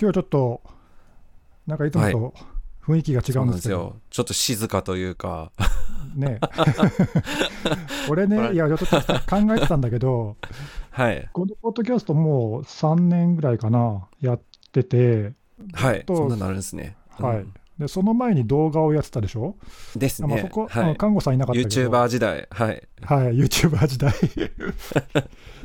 [0.00, 0.62] 今日ちょっと、
[1.66, 2.34] なんかいつもと
[2.86, 3.96] 雰囲気が違うんですけど、よ。
[4.08, 5.52] ちょっと静かというか、
[6.14, 6.40] ね。
[8.08, 10.38] 俺ね、いや、ちょっと考えてたんだけど、
[10.90, 11.28] はい。
[11.34, 14.40] このポッドキャストもう3年ぐらいかな、やっ
[14.72, 15.34] てて、
[15.74, 16.04] はい。
[16.06, 16.96] とそんなのあるんですね。
[17.10, 19.56] はいうんでその前に動画をやってたでしょ、
[19.96, 20.28] ですね。
[20.28, 22.46] まあ、そこ、看護さんいなかったけど、YouTuber 時代。
[22.50, 22.88] はい。
[23.00, 24.12] はい、YouTuber 時代。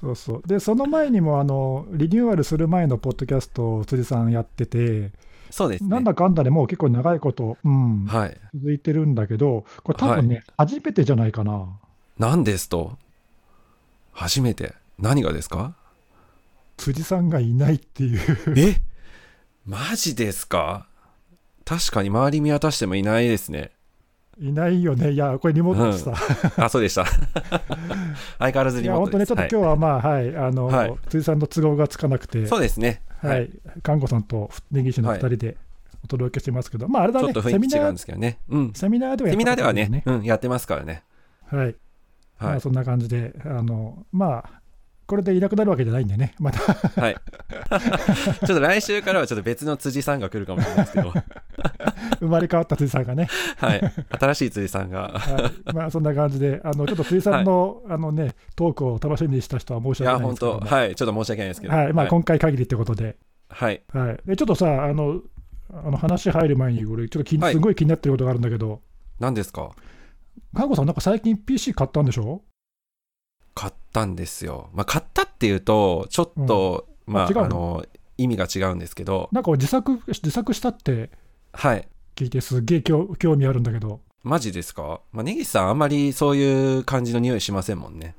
[0.00, 0.42] そうそう。
[0.46, 5.10] で、その前にも、あの、リニューアルする前のポッドキャストを辻さんやってて、
[5.50, 5.90] そうですね。
[5.90, 8.36] なんだかんだでもう結構長いこと、うん、はい。
[8.54, 11.68] 続いてるんだけど、これ多分ね、初めてじゃないかな。
[12.18, 12.98] 何ですと？
[14.12, 14.74] 初めて。
[14.98, 15.74] 何がですか？
[16.76, 18.20] 辻さんがいないっていう。
[18.56, 18.80] え？
[19.64, 20.86] マジですか？
[21.64, 23.70] 確かに周り見渡してもいないですね。
[24.40, 25.12] いないよね。
[25.12, 26.12] いや、これリモートでさ。
[26.64, 27.04] あ、そうでした。
[28.38, 29.00] 相変わらずリモート。
[29.02, 33.02] 本当ね、ちょっと今日はまあ、はい、あの、はい辻さんの都合がつかなくて、そうですね。
[33.20, 33.50] はい、
[33.82, 35.56] 看護さんと根岸の2人で
[36.04, 38.38] お届けしてますけど、まあ、あれだね、ちょっと雰囲気違うんセミナーですけどね。
[38.48, 38.72] うん。
[38.74, 41.02] セミナーではやセミナーではね、うん、やってますからね。
[41.50, 41.76] あるよねはい。
[42.38, 42.60] まあ、はい。
[42.60, 44.57] そんな感じで、あの、まあ、
[45.08, 46.60] これでいなくなるわけじゃないんでね、また、
[47.00, 47.16] はい。
[48.46, 51.12] ちょっと来週からはちょっと別の辻さんが来るかもしれないですけど、
[52.20, 53.80] 生まれ変わった辻さんがね、はい。
[54.20, 55.08] 新しい辻さんが。
[55.18, 60.94] はい、まあ、そんな感じで、あの、ちょっと辻さんの、あのね、トークを楽しみにした人は申しいや、訳ないんですけども本当はい。
[60.94, 61.72] ちょっと申し訳ないですけど。
[61.74, 62.10] はい、まあ、はい。
[62.10, 63.16] 今回限りってことで、
[63.48, 63.80] はい。
[63.94, 64.18] はい。
[64.26, 65.22] で、ちょっとさ、あの、
[65.72, 68.82] あの話入る前に、俺、ちょっと気にはいすごい気になってることがあるんだけど、
[69.20, 69.70] 何ですか？
[70.54, 72.42] 看護さん、なんか最近 PC 買ったんでしょ？
[73.58, 74.70] 買ったんですよ。
[74.72, 77.44] まあ、買ったっていうと、ちょっと、まあ、違うの？
[77.44, 81.10] あの、意味が違うんですけど、なんか俺自作、自作したって
[81.52, 81.88] はい。
[82.14, 85.00] 聞いて、すっげえ興興味あるんだけど、マジですか？
[85.10, 88.14] まあ、根岸さんあんまりそういう感じの匂いしませんもんね。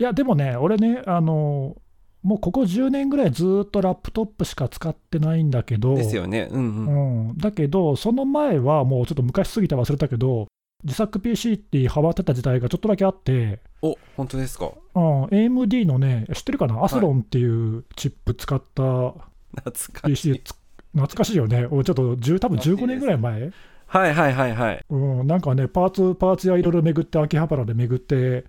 [0.00, 1.76] いや、でもね、俺ね、あの、
[2.24, 6.48] もうここ10年ぐらいずーっとラップトップしか使ってないんだけど、ですよね。
[6.50, 7.28] うんうん。
[7.30, 10.48] うん、だけど、その前はもうちょっと昔すぎて忘れたけど、
[10.84, 14.70] 自作 PC ってハマってた時代がちょっとだけあって、お、本当ですか？
[14.94, 20.42] うん、AMD のね、知ってるかな、アスロンっていうチップ使った懐かし PC、
[20.92, 23.50] 懐かしいよね、俺ちょっと10多分15年ぐらい前、
[23.86, 24.84] はいはいはいはい。
[24.88, 28.46] うん、なんかね、パーツ、パーツやいろいろ巡って、秋葉原で巡って、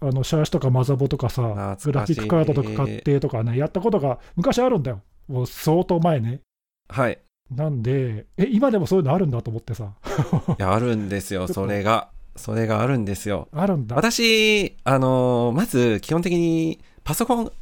[0.00, 1.42] あのシャーシとかマザボとかさ、
[1.84, 6.40] グラフィックカードとか買ってとかね、やったことが昔あるんだよ、もう相当前ね。
[6.88, 7.18] はい。
[7.50, 9.92] なんで、え、今でもそういうのあるんだと思ってさ、
[10.58, 12.08] いや、あるんですよ、それが。
[12.36, 13.48] それがあるんですよ。
[13.52, 13.94] あるんだ。
[13.94, 17.52] 私、あのーまず基本的にパソコン、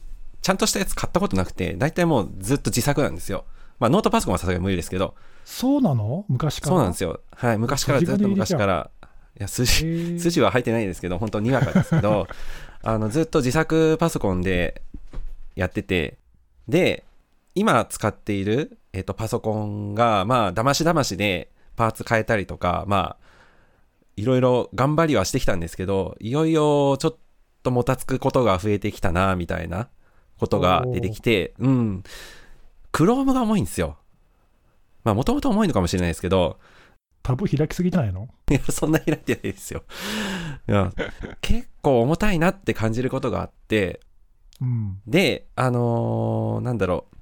[0.41, 3.45] ちゃんとしたやつ買ったことなくて、大体もうずっと自作なんですよ。
[3.79, 6.25] まあノートパソコンはさすがに無理ですけど、そうなの？
[6.29, 6.77] 昔から？
[6.77, 7.21] そうなんですよ。
[7.35, 8.91] はい、昔からずっと昔から、
[9.39, 12.29] いや、筋、筋は入ってないですけど、本当にわかですけど、
[12.83, 14.81] あの、ずっと自作パソコンで
[15.55, 16.17] やってて、
[16.69, 17.05] で、
[17.55, 23.25] 今使っている、えっと、パソコンが、まあ、だましだましでパーツ変えたりとか、まあ、
[24.17, 27.17] いろいろ頑張りはしてきたんですけど、いよいよちょっ
[27.63, 29.89] ともたつくことが増えてきたな、みたいな
[30.39, 32.03] ことが出てきて、うん。
[32.91, 33.97] Chrome が重いんですよ。
[35.05, 36.59] まあ、もともと重いのかもしれないですけど、
[37.23, 38.29] タブ開きすぎじゃないの？
[38.51, 39.85] いや、そんな開いてないですよ。
[40.69, 40.93] いや、
[41.41, 44.01] 結構重たいなって感じることがあって、
[44.61, 45.01] うん。
[45.07, 47.17] で、あのーなんだろう。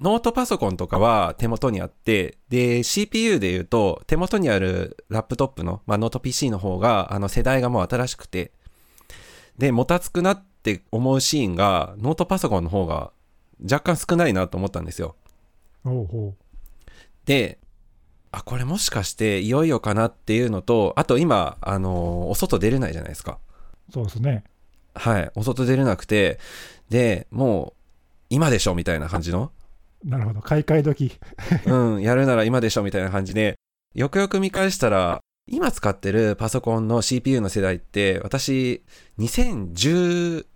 [0.00, 8.52] ノートパソコンとかは手元にあって、で、CPU で言うと、手元にあるラップトップの、まあ、ノート PC の方が、あの、世代がもう新しくて、
[9.56, 13.10] で、もたつくなって思うシーンが、ノートパソコンの方が
[13.62, 15.16] 若干少ないなと思ったんですよ。
[15.84, 16.34] おうほ
[17.24, 17.58] で、
[18.32, 23.38] あ、これもしかしていよいよかなっていうのと、あと今、あのーお外出れないじゃないですか。
[23.88, 23.92] う。
[23.92, 24.44] そうですね。
[24.94, 25.30] はい。
[25.34, 26.38] お外出れなくて、
[26.90, 27.82] で、もう、
[28.28, 29.52] 今でしょみたいな感じの、
[30.06, 30.40] なるほど。
[30.40, 31.12] 買い替え時。
[31.66, 33.56] うん、やるなら今でしょみたいな感じで、
[33.94, 38.82] よくよく見返したら、今使ってるパソコンの CPU の世代って、私、
[39.18, 40.46] 2010、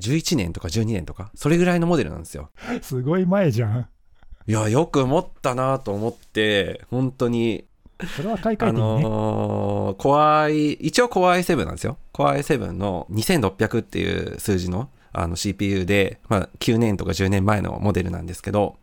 [0.00, 2.50] 11年とか12年とか、それぐらいのモデルなんですよ。
[2.82, 3.88] すごい前じゃん。
[4.46, 7.64] いや、よく持ったなと思って、本当に、
[8.16, 9.02] それは買い替あえていいね。
[9.02, 11.98] のー、Core i、一応 Core i7 なんですよ。
[12.12, 18.76] Core i7 の2600っていう数字のあの CPU で、まあ9年とか10年前のモデルなんですけど、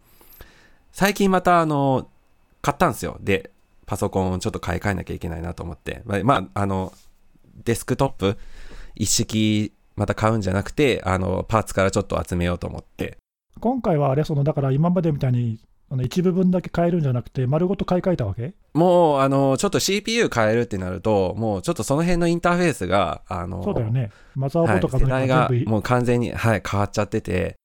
[0.91, 2.09] 最近またあの、
[2.61, 3.17] 買ったんですよ。
[3.21, 3.51] で、
[3.85, 6.01] パソコンをちょっと買い替えなきゃいけないなと思って。
[6.05, 6.93] まあ、まあ、あの、
[7.63, 8.37] デスクトップ
[8.95, 13.17] 一式また買うんじゃなくて、あの、パーツからちょっと集めようと思って。
[13.59, 15.59] 今回はあれ、その、だから今までみたいに、
[15.89, 18.53] あの一部分だけ変えるんじゃなくて、丸ごと買い替えたわけ？
[18.73, 24.09] もう、あの、ちょっと CPU 変えるってなると、もうちょっとその辺のインターフェースが、あの、そうだよね。
[24.35, 27.55] マザーボはい、ードとか世代がもう完全に、はい、変わっちゃってて、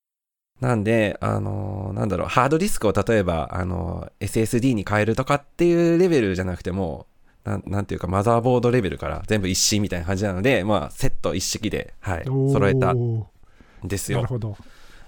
[0.60, 7.06] なんで、あのーなんだろう、ハードディスクを例えば、あのー SSD に変えるとかっていうレベルじゃなくても、
[7.44, 13.26] なんなんていうか、マザーボードレベルから全部一式みたいな感じなので、まあ、セット一式で、はい、揃えたん
[13.82, 14.18] ですよ。
[14.18, 14.54] なるほど。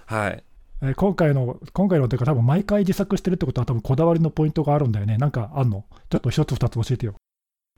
[0.06, 0.42] はい。
[0.82, 5.16] えー今回の、今回のというか、多分毎回自作してるってことは、多分こだわりのポイントがあるんだよね。
[5.16, 5.84] なんかあんの？
[6.10, 7.14] ちょっと一つ二つ教えてよ。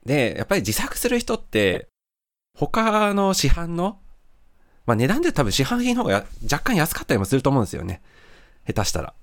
[0.05, 1.87] で、やっぱり自作する人って、
[2.57, 3.99] 他の市販の、
[4.87, 8.01] まあ値段で多分市販品の方がや若干安かったりもすると思うんですよね。
[8.65, 9.13] 下手したら。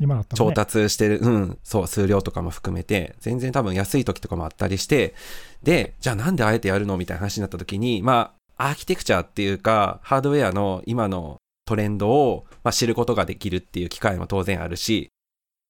[0.00, 0.54] 今だったら、調ね。
[0.54, 5.14] 達してる、うん、そう、数量とかも含めて、全然多分安い時とかもあったりして、
[5.62, 6.96] で、じゃあなんであえてやるの？
[6.96, 15.10] みたいな話になった時に、まあ、アーキテクチャっていうか、ハードウェアの今のトレンドを、まあ、知ることができるっていう機会も当然あるし、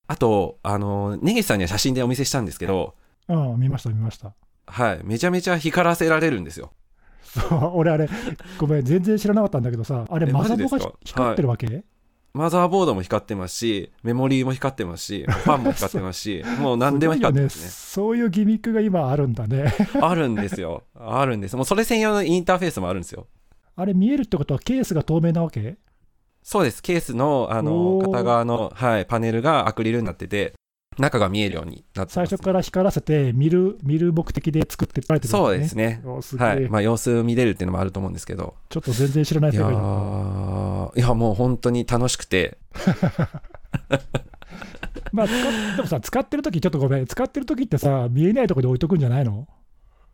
[0.06, 2.94] あと、あの、根岸さんには写真でお見せしたんですけど、
[3.29, 4.35] うん、見ました、見ました。
[4.67, 6.73] はい、めちゃめちゃ光らせられるんですよ。
[7.23, 8.08] そう、俺あれ、
[8.58, 11.85] ごめん、全然知らなかったんだけどさ、あれ、えマザボがマジですか光ってるわけ、
[12.35, 17.69] マザーボードも光ってますし、メモリーも光ってますし、ファンも光ってますし、 もう何でも光ってますね。
[17.69, 19.73] そういうギミックが今あるんだね。
[20.00, 20.82] あるんですよ。
[20.96, 21.55] あるんです。
[21.55, 23.29] もうそれ専用のインターフェースもあるんですよ。
[23.76, 25.76] あれ見えるってことはケースが透明なわけ？
[26.43, 26.82] そうです。
[26.82, 30.53] ケースの、あの、片側の、はい、パネルがアクリルになってて、
[30.99, 32.12] 中が見えるようになってます。
[32.12, 35.38] 最初から光らせて見る、見る目的で作ってられてるね。
[35.38, 36.03] そうですね。
[36.05, 36.69] おすはい。
[36.69, 38.55] まあ、様子見れるっていうのもあると思うんですけど。
[38.69, 42.59] ちょっと全然知らないいや世界だったー、いや、もう本当に楽しくて、
[45.12, 45.32] まあ、で
[45.82, 49.49] もさ、使ってるとき、ちょっとごめん、使ってるときってさ、見えないところで置いとくんじゃないの？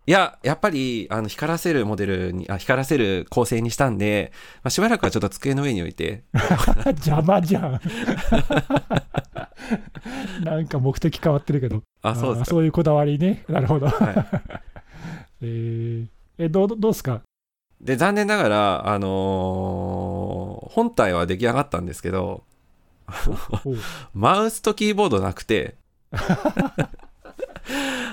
[0.06, 4.32] いや、やっぱり、あの、光らせるモデルに、あ、光らせる構成にしたんで、
[4.64, 6.24] まあ、しばらくはちょっと机の上に置いて、
[6.86, 7.80] 邪魔じゃん。
[10.42, 11.82] なんか目的変わってるけど。
[12.02, 12.50] あ、そうですか。
[12.50, 13.44] そういうこだわりね。
[13.48, 13.86] なるほど。
[13.88, 14.26] はい。
[15.42, 16.06] えー
[16.38, 17.20] えどうどうですか？
[17.80, 22.44] で、残念ながら、あのー本体は出来上がったんですけど、
[24.14, 25.74] マウスとキーボードなくて、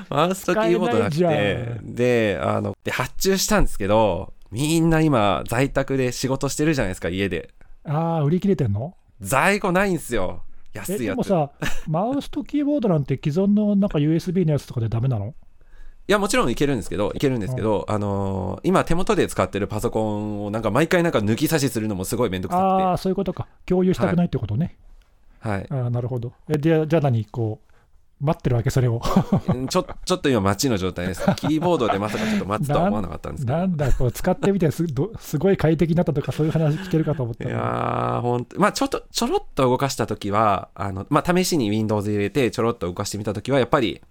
[0.09, 7.49] マウスとキーボードなくてじ、で、あの、で、発注したんですけど、みんな今、在宅で仕事してるじゃないですか、家で。
[7.83, 8.95] ああ、売り切れてんの？
[9.19, 10.43] 在庫ないんですよ。
[10.73, 11.01] え安いやつ。
[11.03, 11.51] いでもさ、
[11.87, 15.33] マウスとキーボードなんて既存のなんか USB のやつとかでダメなの？
[16.07, 23.47] や、もちろんいけるんですけど、いけるんですけど、あのー今手元で使ってるパソコンをなんか毎回なんか抜き差しするのもすごいめんどくさああ、そういうことか。
[23.65, 24.77] 共有したくないってことね。
[25.41, 25.49] くて。
[25.49, 25.67] はい。
[25.69, 26.33] ああ、なるほど。
[26.49, 27.66] えでじゃあ何こう、
[28.19, 29.01] 待ってるわけ、それを。
[29.47, 31.21] うんちょ ちょっと今待ちの状態です。
[31.35, 33.57] キーボードでまさかちょっと待つとは思わなかったんですけど。
[33.57, 44.01] なんだ、こう使ってみてすどすごい快適になったとか、そういう話聞けるかと思ったいやほんと、まあちょっと、ちょろっと動かしたときは、あの、まあ試しに Windows 入れてちょろっと動かしてみたときは、やっぱり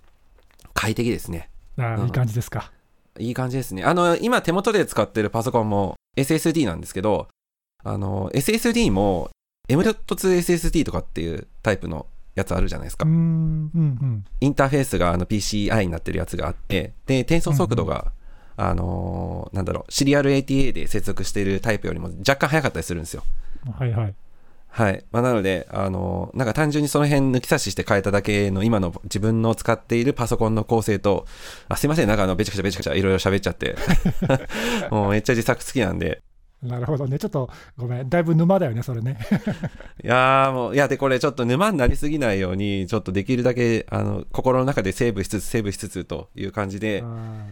[0.73, 1.51] 快適ですね。
[1.77, 2.73] うんああいい感じですか。
[3.19, 3.83] いい感じですね。
[3.83, 7.29] あの、今手元で使ってるパソコンも SSD なんですけど、
[7.85, 9.31] あの、SSD も
[9.69, 12.07] M.2SSD とかっていうタイプの
[12.37, 13.11] やつあるじゃないですかうー。
[13.11, 14.25] ん、うん、うん。
[14.41, 18.13] インターフェースがあの PCI になってるやつがあって、で、転送速度が、
[18.57, 23.23] あのーなんだろう、シリアル ATA で接続しているタイプよりも若干早かったりするんですよ。
[23.79, 24.15] はいはい。
[24.69, 25.05] はい。
[25.11, 31.27] まあ、なので、あのーなんか単純にその辺抜き差しして変えただけの今の自分の使っているパソコンの構成と、
[31.69, 33.77] あすいません、なんかあの、べちゃくちゃべちゃくちゃいろいろ喋っちゃって。
[34.93, 36.21] もうめっちゃ自作好きなんで。
[36.63, 37.19] なるほどね。
[37.19, 38.09] ちょっと、ごめん。
[38.09, 39.19] だいぶ沼だよね、それね。
[40.03, 47.47] いやーもう、いや、で、これちょっと沼になりすぎないように、ちょっとできるだけ、あの、心の中でセーブしつつ、セーブしつつという感じで、あ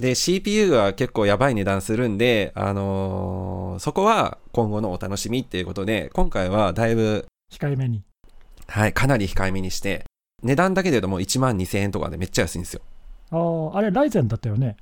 [0.00, 8.02] で、CPU が結構やばい値段するんで、あのーそこは今後のお楽しみっていうことで、今回はだいぶ、ー控えめに。
[8.66, 10.04] はい、かなり控えめにして、
[10.42, 12.80] 値段だけで言うともう1万2000円とかでめっちゃ安いんですよ。
[13.30, 14.76] ああ、あれ、ライゼンだったよね。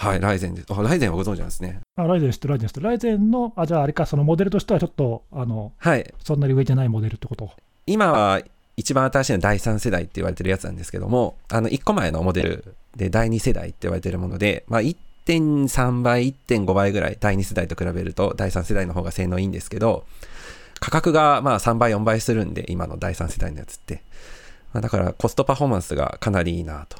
[0.00, 0.62] はい、ライゼンで。
[0.66, 1.80] あ、ライゼンはご存知なんですね。
[1.96, 2.86] あライゼン知ってる、ライゼン知ってる。
[2.86, 6.14] ライゼンの、あ、じゃああれか、そのモデルとしてはちょっと、あの、はい。
[6.24, 7.50] そんなに上じゃないモデルってこと？
[7.86, 8.40] 今は
[8.78, 20.04] 一番新しいのは第3世代って言われてるやつなんですけども、あの、1個前のモデルで第2世代って言われてるもので、まあ、1.3倍、1.5倍ぐらい第2世代と比べると第3世代の方が性能いいんですけど、
[20.78, 24.02] 価格がまあ3倍、4倍するんで、今の第3世代のやつって。
[24.72, 26.96] まあ、だからコストパフォーマンスがかなりいいなと。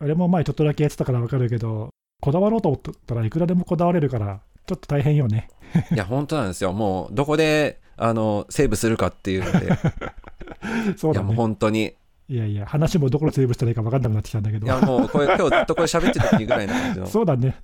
[0.00, 1.90] あれも前ちょっとだけやってたから分かるけど、
[2.22, 5.48] こだわろうと思ったらいくらでもこだわれるから、ちょっと大変よね。
[5.90, 6.72] いや、本当なんですよ。
[6.72, 11.34] もう、どこで、あの、セーブするかっていうので、 いや、もうそうだね。
[11.34, 11.94] 本当に。
[12.28, 14.66] いやいや、話もどこでセーブしたらいいか分かんなくなってきたんだけど。
[14.66, 17.06] いや、もう、これ、今日ずっとこれ喋ってた時ぐらいな感じの。
[17.06, 17.56] そうだね。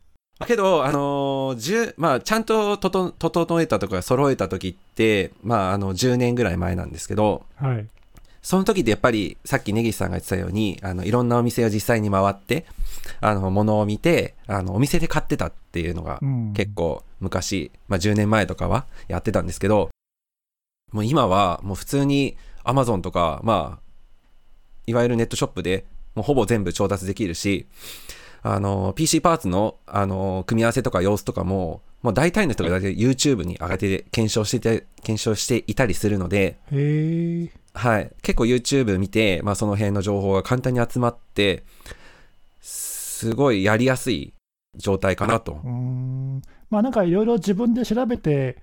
[0.44, 7.86] けど、あのー10まあ、ちゃんととと整えたとか揃えた時って、まあ、あの、10年ぐらい前なんですけど、はい。
[8.48, 12.64] その時ってやっぱり、さっき根岸さんが言ってたように、あの、いろんなお店を実際に回って、
[13.20, 19.90] あの、物を見て、あの、お店で買ってたっていうのがうん、結構昔、まあ、10年前とかはやってたんですけど、
[20.92, 27.66] もう今はもう普通に Amazon とか、まあ、いわゆるネットショップでもうほぼ全部調達できるし、
[28.40, 37.57] あの、PC パーツの、あの、組み合わせとか様子とかも、もう大体の人が大体 YouTube に上げて検証していた、検証していたりするので、へえ。
[37.74, 38.10] はい。
[38.22, 41.64] 結構 YouTube 見て、まあその辺の情報が簡単に集まって、
[42.60, 44.32] すごいやりやすい
[44.76, 45.66] 状態かなとう。
[45.66, 46.42] ーん。
[46.70, 48.56] まあなんかいろいろ自分で調べて、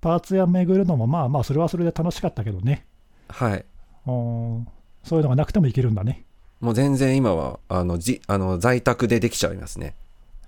[0.00, 2.86] パーツや巡るのも、まあまあ、それはそれで楽しかったけどね。
[3.28, 3.64] はい。
[4.06, 4.12] うー
[4.58, 4.68] ん
[5.04, 6.24] そういうのがなくてもいけるんだね。
[6.60, 9.94] もう全然今は、あの、じ、あの、在宅でできちゃいますね。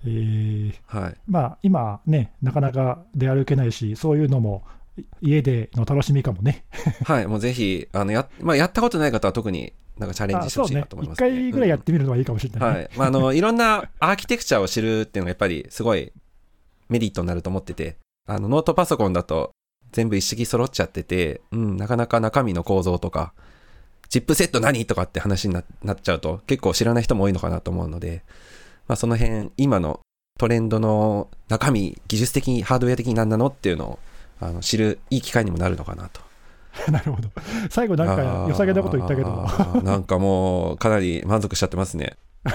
[0.05, 1.15] えー、はい。
[1.27, 4.80] まあ今ね、なかなか出歩けないし、そういうのもい
[5.21, 6.65] 家での楽しみかもね。
[7.05, 7.27] はい。
[7.27, 11.29] もうぜひ、あの、や、まあ、やったことない方は特になんかチャレンあジしてほしいなと思います、ね。
[11.29, 12.89] 回ぐらいやってみるのはいいかもしれない、ねはい。
[12.97, 16.11] まあ、あの、いろんなアーキテクチャを知るっていうのがやっぱりすごい
[16.89, 19.51] メリットになると思ってて、あの、ノートパソコンだと
[19.91, 23.33] 全部一式揃っちゃってて、うん、なかなか中身の構造とか、
[24.09, 28.23] チップセット何とかって話にななっちゃうと結構知らない人も多いのかなと思うので、
[28.87, 30.01] まあ、その辺、今の
[30.37, 33.99] トレンドの中身、技術的に、ハードウェア的に何なのっていうのを
[34.41, 36.19] あの知るいい機会にもなるのかなと。
[36.91, 37.29] なるほど。
[37.69, 42.17] 最後なんか良さげなこと言ったけどなんかもう、かなり満足しちゃってますね。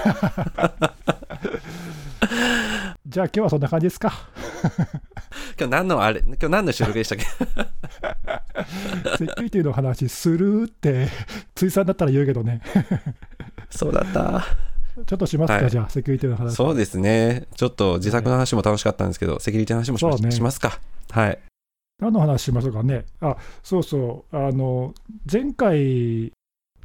[3.07, 4.11] じゃあ今日はそんな感じですか？
[5.57, 7.25] 今日何のあれ、今日何の収録でしたっけ？
[9.17, 11.07] セキュリティの話するって、
[11.55, 12.61] 追さんだったら言うけどね。
[13.69, 14.45] そうだった。
[15.05, 16.55] ちょっとしますか、はいじゃあ、セキュリティの話。
[16.55, 17.45] そうですね。
[17.55, 20.79] ちょっと自作の話も楽しかったんですけど、セキュリティの話もしねしますか。
[21.11, 21.39] はい。
[21.99, 23.05] 何の話しましょうかね。
[23.21, 24.37] あ、そうそう。
[24.37, 24.93] あの、
[25.31, 26.31] 前回、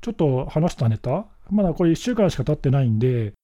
[0.00, 3.34] ちょっと話したネタ、まだこれ1週間しか経ってないんで、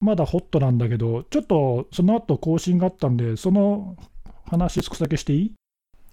[0.00, 3.96] まだホットなんだけど、ちょっとその後更新があったんで、その
[4.46, 5.54] 話少しだけしていい？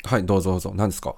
[0.03, 0.71] はい、どうぞどうぞ。
[0.75, 1.15] 何ですか？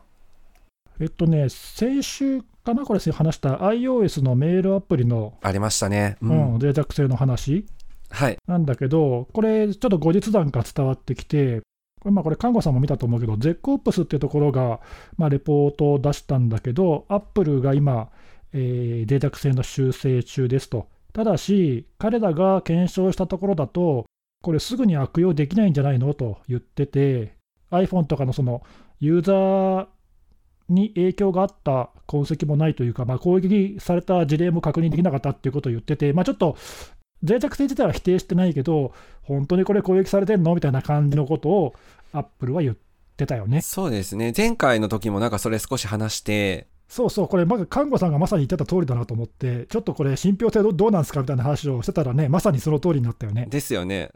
[0.99, 6.17] えっとね、先週かな、これ話した iOS のメールアプリの、ありましたね。
[6.21, 6.27] う。
[6.27, 7.65] うんん、脆弱性の話
[8.09, 8.37] はい。
[8.47, 11.61] なんだけど、これ、ちょっと後日談から伝わってきて、
[12.03, 14.81] これ、まあ、これ、看護さんも見たと思うけど、ZecOps っていうところが、
[15.17, 18.09] まあ、レポートを出したんだけど、Apple が今、
[18.51, 20.87] えー脆弱性の修正中ですと。
[21.13, 24.05] ただし、彼らが検証したところだと、
[24.43, 26.13] これ、すぐに悪用できないんじゃないの？
[26.13, 27.35] と言ってて、
[27.71, 28.61] iPhone とかのその
[28.99, 29.87] ユーザー
[30.69, 36.55] に影響があった痕跡もないというか、まあ、攻撃された事例も確認できなかったっていうことを言ってて、まあ、ちょっと
[37.23, 41.73] 脆弱性自体は否定してないけど、本当にこれ攻撃されてんのみたいな感じのことを、
[42.11, 42.75] アップルは言っ
[43.17, 43.61] てたよね。
[43.61, 44.33] そうですね。
[44.35, 53.47] 前回の時もなんかそれ少し話して、そうそう、これ、まず看護さんがまさに言ってた通りだなと思って、ちょっとこれ、信憑性どどうなんですかみたいな話をしてたらね、まさにその通りになったよね。
[53.49, 54.11] ですよね。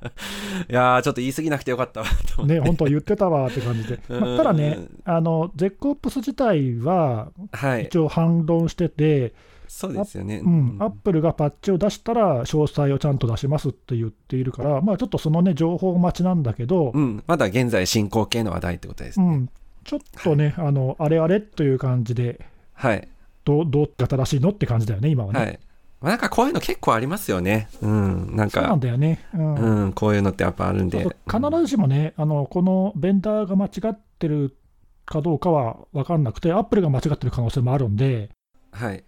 [0.70, 2.06] いやー、ちょっと言い過ぎなくてよかったわ。
[2.46, 4.00] ね、本当言ってたわって感じで。
[4.08, 7.84] まあただね、あの、ゼックオップス自体は、はい。
[7.84, 9.34] 一応反論してて、
[9.74, 10.36] そうですよね。
[10.38, 17.24] うん、アップルがパッチを出したら、詳細をちゃんと出しますって言っているから、まあ、ちょっとそのね、情報待ちなんだけど、うん。
[17.26, 19.26] まだ現在進行形の話題ってことですね。
[19.26, 19.50] うん、
[19.82, 23.08] ちょっとね、あの、あれあれという感じで、はい。
[23.44, 25.40] どう、どうが正しいのって感じだよね、今はね。
[25.40, 25.58] はい。
[26.00, 27.68] まあ、なんかこういうの結構ありますよね。
[27.82, 28.36] うん。
[28.36, 29.26] なんそうなんか、だよね。
[29.34, 31.04] うんうん、こういうのってやっぱあるんで。
[31.26, 34.56] 必ずしもね、あのこのベンダーが間違ってる
[35.04, 38.30] かどうかは分かんなくて、アップルが間違ってる可能性もあるんで、
[38.70, 39.02] はい。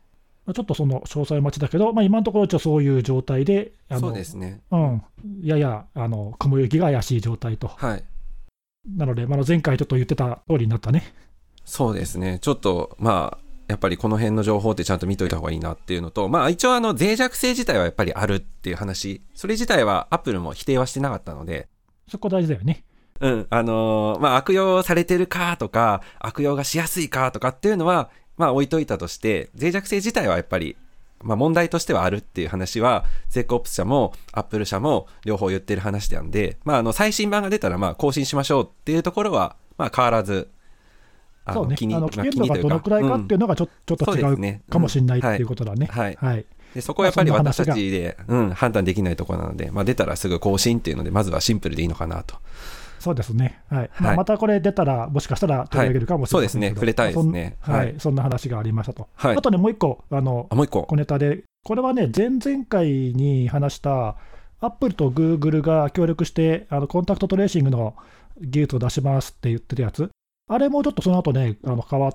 [0.47, 4.61] まあちょっとその詳細待ちだけど、まあ、今のところ、一応そういう状態で、あのそうですね。
[4.71, 5.03] うん、
[5.43, 7.69] ややあの雲行きが怪しい状態と。
[7.69, 8.05] はい。
[8.97, 11.13] なので、まあ、前回ちょっと言ってた通りになったね。
[11.65, 12.39] そうですね。
[12.41, 21.69] ちょっと、まあ、やっぱりこの辺の情報ってちゃんと見といた方がいいなっていうのと、まあ一応あの脆弱性自体はやっぱりあるっていう話、それ自体はアップルも否定はしてなかったので、
[22.09, 22.85] そこ大事だよね。
[23.19, 30.77] うん、あのーまあ悪用されてるかとか、悪用がしやすいかとかっていうのは、まあ置いといたとして、脆弱性自体はやっぱり、
[31.23, 40.49] まあ問題としてはあるっていう話は、ゼックオプス社もアップル社も両方言ってる話なんで、まああの最新版が出たらまあ更新しましょうっていうところは、まあ変わらず、
[41.45, 45.87] あそうね、気にあの危まあ険度がどのくらいかっていうのがちょ,、ちょっと違うかもしれないってはいいうことだね。
[45.87, 46.19] はい。
[46.21, 46.45] はい。
[46.75, 52.37] でそこはやっぱり私たちで、うん、判断できないところなので、まあ、出たらすぐ更新っていうので、まずはシンプルでいいのかなと。
[53.07, 53.91] そうですね、はい。
[54.01, 54.17] まあ、はい。
[54.17, 56.75] またこれ出たら、もしかしたら取り上げるかもしれませんけど、はい。
[56.75, 56.75] そうですね。
[56.75, 57.57] 触れたいですね。
[57.65, 57.91] そん,、ははい。
[57.95, 59.07] い、そんな話がありましたと。
[59.15, 59.37] はい。
[59.37, 60.83] あとね、もう一個、あのあ、もう一個。
[60.83, 64.17] 小ネタで、これはね、前々回に話した、
[64.61, 67.95] アップルとグーグルが協力して、あのコンタクトトレーシングの
[68.41, 70.11] 技術を出しますって言ってたやつ、
[70.49, 72.13] あれもちょっとその後ね、あの変わっ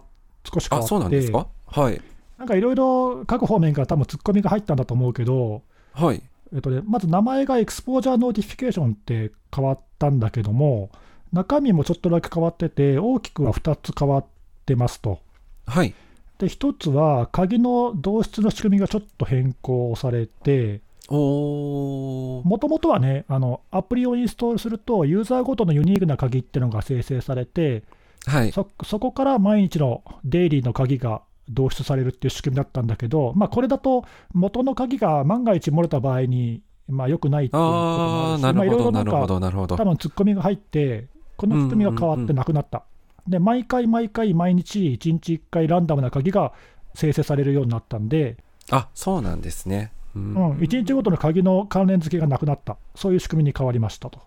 [0.51, 1.47] 少し変わあ、って、そうなんですか？
[1.67, 2.01] はい。
[2.37, 5.61] なんかいろいろ各方面から多分ツッコミが入ったんだと思うけど、
[5.93, 6.23] はい。
[6.53, 10.89] えっとね、まず名前が Exposure Notification って変わったんだけども、
[11.31, 14.25] 中身もちょっとだけ変わってて、大きくは2つ変わ
[14.61, 15.19] ってますと。
[15.65, 15.93] はい。
[16.37, 20.81] で、一つは、鍵の導出の仕組みがちょっと変更されて。
[21.09, 27.83] もともとはね、あのアプリをインストールすると、ユーザーごとのユニークな鍵っていうのが生成されて、
[28.25, 28.51] はい。
[28.51, 39.85] そそこから毎日のデイリーの鍵が導出されるっていう仕組みだったんだけど、まあ、これだと元の鍵が万が一漏れた場合に、まあ、良くないっていうこともああー、るし、まあ、いろいろなか、なんるほど、なるほど多。
[39.85, 41.07] 分ツッコミが入って、
[41.37, 42.83] この仕組みが変わってなくなった。
[43.27, 46.53] で、毎回毎回、毎日、1日1回ランダムな鍵が
[46.95, 48.37] 生成されるようになったんで、
[48.69, 49.91] あ、そうなんですね。
[50.15, 54.19] うんうん、1日ごとの鍵の関連付けがなくなった、そういう仕組みに変わりましたと。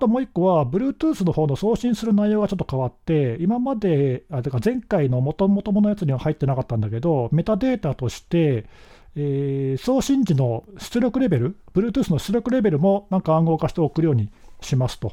[0.00, 8.64] ともう一個は、Bluetooth の方の送信する内容がちょっと変わって、今まで、あてか前回の元々のやつには入ってなかったんだけど、メタデータとして、
[9.16, 14.30] えー送信時の出力レベル、Bluetooth の出力レベルもなんか暗号化して送るように
[14.60, 15.12] しますと。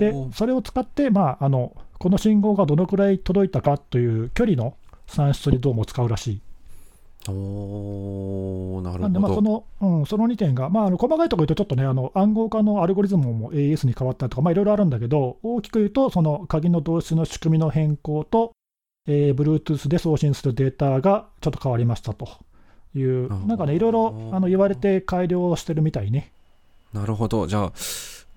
[0.00, 0.14] で。
[0.32, 4.74] それを使って、まああの、この信号がどのくらい届いたかという距離の
[5.06, 6.40] 算出にどうも使うらしい。
[7.30, 9.64] おー、なるなんで、まあそほど。
[9.80, 18.52] の、うん、その2点が、まあ、あの細かいところ言うと、ちょっとね、あの暗号化のアルゴリズムも AES に変わったりとか、まあ、いろいろあるんだけど、大きく言うと、その鍵の導出の仕組みの変更と、
[19.06, 22.28] えー Bluetooth で送信するデータがちょっと変わりましたと
[22.94, 26.32] いう、なんかね、いろいろあの言われて改良してるみたいね。
[26.92, 27.46] なるほど。
[27.46, 27.72] じゃあ、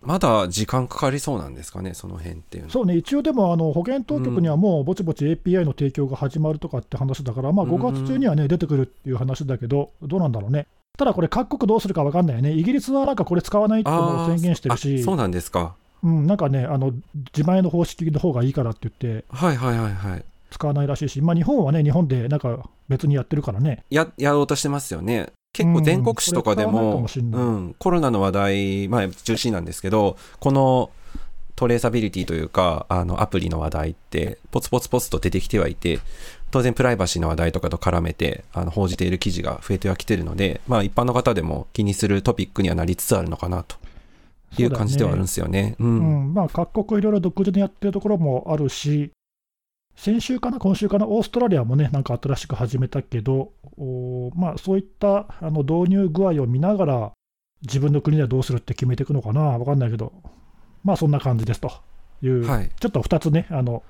[0.06, 2.74] まだ時間かかりそうなんですかね、その辺っていうのは。
[2.74, 10.68] そうね、一応でも、あの保健当局にはもうぼちぼち API の提供が始まるとかって話だから、まあ、うん5月中にはね、出てくるっていう話だけど、どうなんだろうね。
[10.98, 12.52] ただこれ、各国どうするか分かんないよね。
[12.54, 15.76] イギリスはなんかこれ使わないっていうのを宣言してるあし、そうなんですか。
[16.04, 16.92] うん、なんかね、あの
[17.36, 20.26] 自前の方式の方がいいからって言って、はいはいはいはい。
[20.52, 23.84] 使わないらしいし、まあ、日本はね、日本でなんか別にやってるからね。
[23.90, 25.32] や、やろうとしてますよね。
[25.54, 30.90] 結構全国紙とかでも、もしんうん、コロナの話題、まあ中心なんですけど、この
[31.56, 36.00] トレーサビリティというか、あのアプリの話題って、ポツポツポツと出てきてはいて、
[36.50, 43.78] 当然プライバシーの話題とかと絡めて、あの報じている記事が増えてはきてるので、まあ一般の方でも気にするトピックにはなりつつあるのかなと。
[44.56, 45.76] いう感じではあるんですよね。
[45.80, 45.84] う。
[45.84, 46.34] うんん。
[46.34, 49.12] まあ、各国いろいろ独自にやってるところもあるし、
[49.96, 57.12] 先週かな、今週かな、オーストラリアもね、なんか新しく始めたけど、おまあ、そういったあの導入具合を見ながら、
[57.62, 60.12] 自分の国ではどうするって決めていくのかな、わかんないけど、
[60.84, 61.72] まあそんな感じですと
[62.22, 62.72] いう、はい。
[62.80, 63.84] ちょっと2つね、あの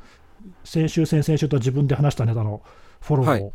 [0.64, 2.62] 先週、先々週と自分で話したネタの
[3.02, 3.54] フォローを、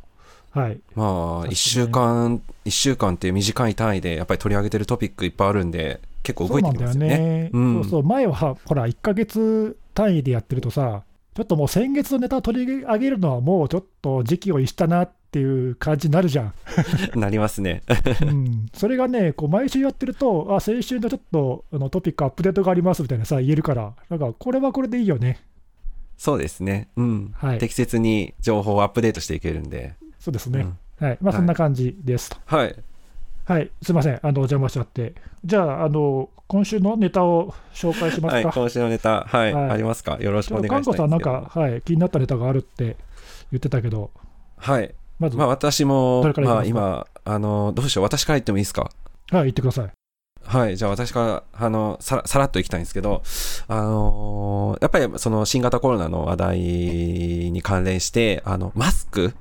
[0.50, 0.80] はい。
[0.94, 7.00] まあ、ね一週間、一週間っていう短い単位でやっぱり取り上げてるトピックいっぱいあるんで、結構動いてきますよね。
[7.00, 7.74] そうなんだよね、うん。
[7.74, 11.04] そうそう前はほら、1ヶ月単位でやってるとさ、
[11.38, 16.55] ちょっともう先月のネタを取り上げるのはもうちょっと時期を逸したなっていう感じになるじゃん。
[17.14, 17.85] なりますね。
[18.22, 25.38] うん、それがね、こう毎週やってると、あ、先週のちょっとあのトピックアップデートがありますみたいなさ、言えるから、なんかこれはこれでいいよね。
[26.16, 26.88] そうですね。
[26.96, 27.31] うん。
[27.35, 29.94] はい適切に情報をアップデートしていけるんで。
[30.18, 30.62] そうですね。
[30.62, 31.18] うんはい。
[31.20, 32.37] まあはいそんな感じですと。
[32.46, 32.66] はい。
[32.66, 32.77] はい。
[33.82, 34.20] すいません。
[34.22, 35.14] あの、邪魔しちゃって。
[35.44, 38.34] じゃあ、あの、今週のネタを紹介しますか。
[38.34, 38.44] はい。
[38.44, 39.52] 今週のネタ、はい。
[39.52, 40.18] はいありますか？
[40.20, 40.96] よろしくお願いします。
[40.96, 42.96] さん、なんか、はい、気になったネタがあるって
[43.50, 44.11] 言ってたけど、
[44.56, 44.94] はい。
[45.18, 48.04] まず、まあ私もまあ今、あの、どうしよう。
[48.04, 48.90] 私から言ってもいいですか？
[49.30, 49.90] はい、言ってください。
[50.44, 50.76] はい。
[50.76, 53.22] じゃあ私から、あの、さら、さらっといきたいんですけど、
[53.66, 59.34] あのーやっぱりその新型コロナの話題に関連して、あの、マスク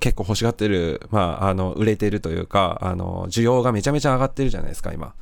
[0.00, 5.14] 結構欲しがってる、まあ、あの、売れてるというか、あの、需要がめちゃめちゃ上がってるじゃないですか、今。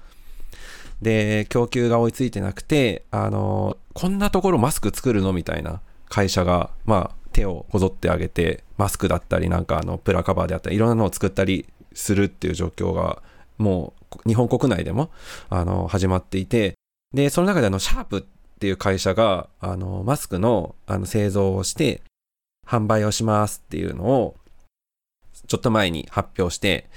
[1.01, 13.23] で、供給が追いついてなくて、あの、こんなところマスク作るのみたいな会社が、まあ、手をこぞってあげて、マスクだったり、なんかあの、プラカバーであったり、いろんなのを作ったりするっていう状況が、
[13.59, 15.11] もう、日本国内でも、
[15.49, 16.75] あの、始まっていて、
[17.15, 18.23] で、その中であの、シャープっ
[18.59, 22.03] ていう会社が、あの、マスクの、あの、製造をして、
[22.67, 24.37] 販売をしますっていうのを、
[25.47, 26.89] ちょっと前に発表して、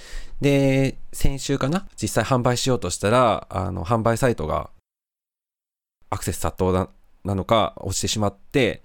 [0.42, 1.88] で、先週かな？
[2.02, 4.70] 実際販売しようとしたら、あの、販売サイトが、
[6.10, 6.90] アクセス殺到な
[7.24, 8.84] なのか、落ちてしまって、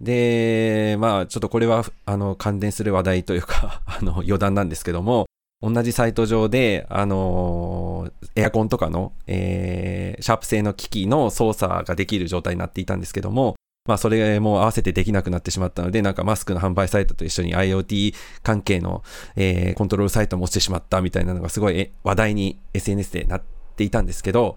[0.00, 5.26] で、まあ、ちょっとこれは、あの、関連する話題というか、 あの、余談なんですけども、
[5.62, 19.02] 同じサイト上で、あのエアコンとかの、えーシャープ製の機器の操作ができる状態になっていたんですけども、まあ、それも合わせてできなくなってしまったので、なんかマスクの販売サイトと一緒に IoT 関係の、
[19.34, 24.56] えーコントロールサイトも落ちてしまったみたいなのがすごい話題に SNS でなってっていたんですけど、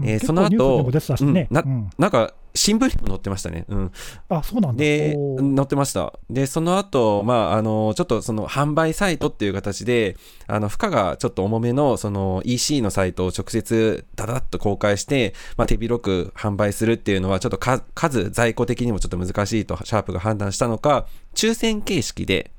[0.00, 0.90] うんえーその後
[1.26, 1.48] ね。
[1.50, 3.64] うんなうんなんか新聞にも載ってましたね。
[3.68, 3.92] うん。
[4.28, 4.84] あ、そうなんだ。
[4.84, 5.16] で、
[5.56, 6.12] 載ってました。
[6.28, 22.50] で、その後、まあ、あの、ちょっとその販売サイトっていう形で、あの、負荷がちょっと重めの、その EC のサイトを直接ダダッと公開して、まあ、手広く販売するっていうのは、ちょっとか数、在庫的にもちょっと難しいと、シャープが判断したのか、抽選形式で、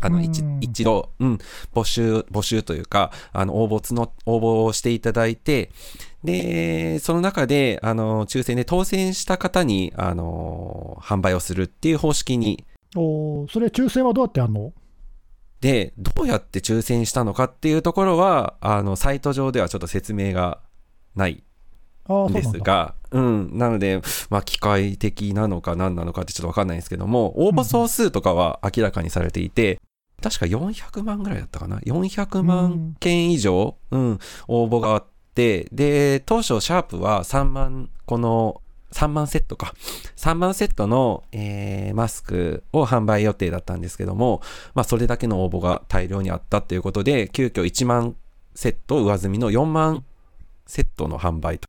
[0.00, 0.58] あの、一うん。
[0.60, 1.38] 一度、うん、
[1.74, 5.70] 募集、募集というか、あの、応募つの、応募をしていただいて、
[6.24, 12.64] で、その中で、あの、抽選で当選した方に、あの、販売をするっていう方式に、
[12.96, 14.72] おーそれ、抽選はどうやってやるの？
[15.60, 20.60] で、どうやって抽選したのかっていうところは、あの、サイト上ではちょっと説明が
[21.14, 21.42] ない
[22.08, 22.42] んで。
[22.42, 29.80] すが、うん、なので、まあ、機械的なのか何なのかってちょっとわかんないんですけども、応募総数とかは明らかにされていて、
[30.22, 38.60] 確か400万ぐらいだったかな ?400 万件以上、うん、応募があって、で、当初、シャープは3万、この、
[38.92, 39.74] 3万セットか。
[40.16, 44.40] 3万セットの、えーマスクを販売予定だったんですけども、
[44.74, 48.16] まあ、それだけの応募が大量にあったということで、急遽1万
[48.54, 50.04] セット上積みの4万
[50.66, 51.68] セットの販売と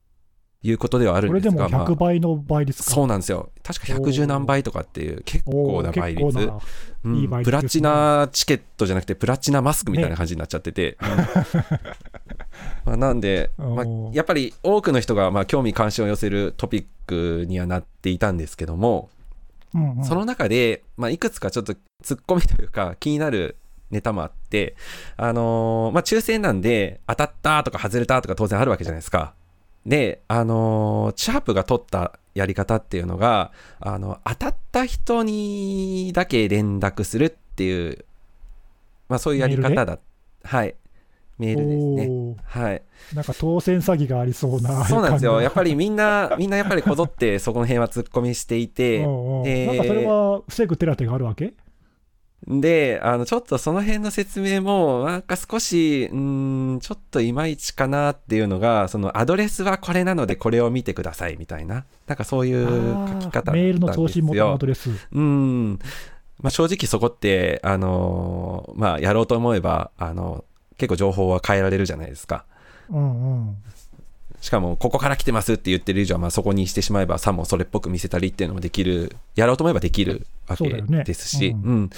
[0.62, 2.90] いうことではあるこれですもんでが、まあ100倍の倍率か？
[2.90, 3.50] そうなんですよ。
[3.64, 6.38] 確か110何倍とかっていう結構な倍率。
[7.06, 10.98] うんプラチナチケットじゃなくてプラチナマスクみたいな感じになっちゃってて。
[12.84, 19.10] まあなんで、まあやっぱり多くの人がまあ興味関心を寄せるトピックにはなっていたんですけども、
[19.74, 23.56] うんうんその中で、まあ、いくつかちょっとツッコミというか気になる
[23.92, 24.76] ネタもあって、
[25.16, 29.36] あのーまあ、抽選なんで当たったとか外れたとか当然あるわけじゃないですか。
[29.90, 38.06] で、あのーシャープが取ったやり方っていうのが、あの、当たった人にだけ連絡するっていう、
[39.10, 39.98] まあそういうやり方だ。
[40.44, 40.76] はい。
[41.40, 42.36] メールですね。
[42.46, 42.82] はい。
[43.16, 44.86] なんか当選詐欺がありそうな。
[44.86, 45.42] そうなんですよ。
[45.42, 51.54] やっぱり、りみんな、みんなやっぱりこぞってそこの辺は突っ込みしていて、うんうんでなんかそれは防ぐ手立てがあるわけ？
[52.48, 64.90] で、あの、ちょっとその辺の説明も、なんか少し、うーん、ちょっといまいちかなっていうのが、そのアドレスはこれなのでこれを見てくださいみたいな、なんかそういう書き方メールの送信元のアドレス。
[65.12, 65.80] うん。
[66.42, 70.46] まあ、正直そこって、あのまあ、やろうと思えば、あの、
[70.78, 72.46] 結構情報は変えられるじゃないですか。
[72.90, 73.58] うんうん。
[74.42, 80.70] しかも、ここから来てますって言ってる以上は、まあ、そこにしてしまえば、さもそれっぽく見せたりっていうのもできる、やろうと思えばできるわけ
[81.04, 81.62] ですし、うん。
[81.62, 81.90] うん。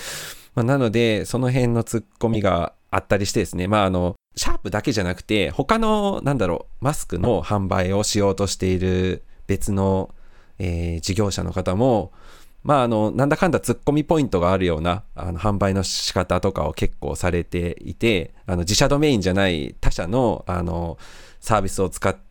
[0.55, 10.13] まあ、なので、その辺のツッコミがあったりしてですね、まあ、あの、シャープだけじゃなくて、他の、なんだろう、マスクの販売をしようとしている別の、
[10.59, 12.11] えー事業者の方も、
[12.63, 20.97] まあ、あの、なんだかんだツッコミポイントがあるような、あの、販売の仕方とかを結構されていて、あの、自社ドメインじゃない他社の、あの、
[21.39, 22.30] サービスを使って、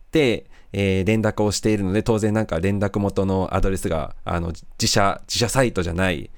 [0.73, 4.47] えー連絡をしているので、当然なんか連絡元のアドレスが、あの、
[4.79, 6.29] 自社、自社サイトじゃない、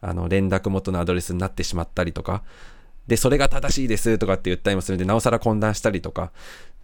[0.00, 2.42] あの、連絡元のアドレスになってしまったりとか、
[3.06, 6.32] で、それが正しいですとかって言ったりもするんで、なおさら混乱したりとか。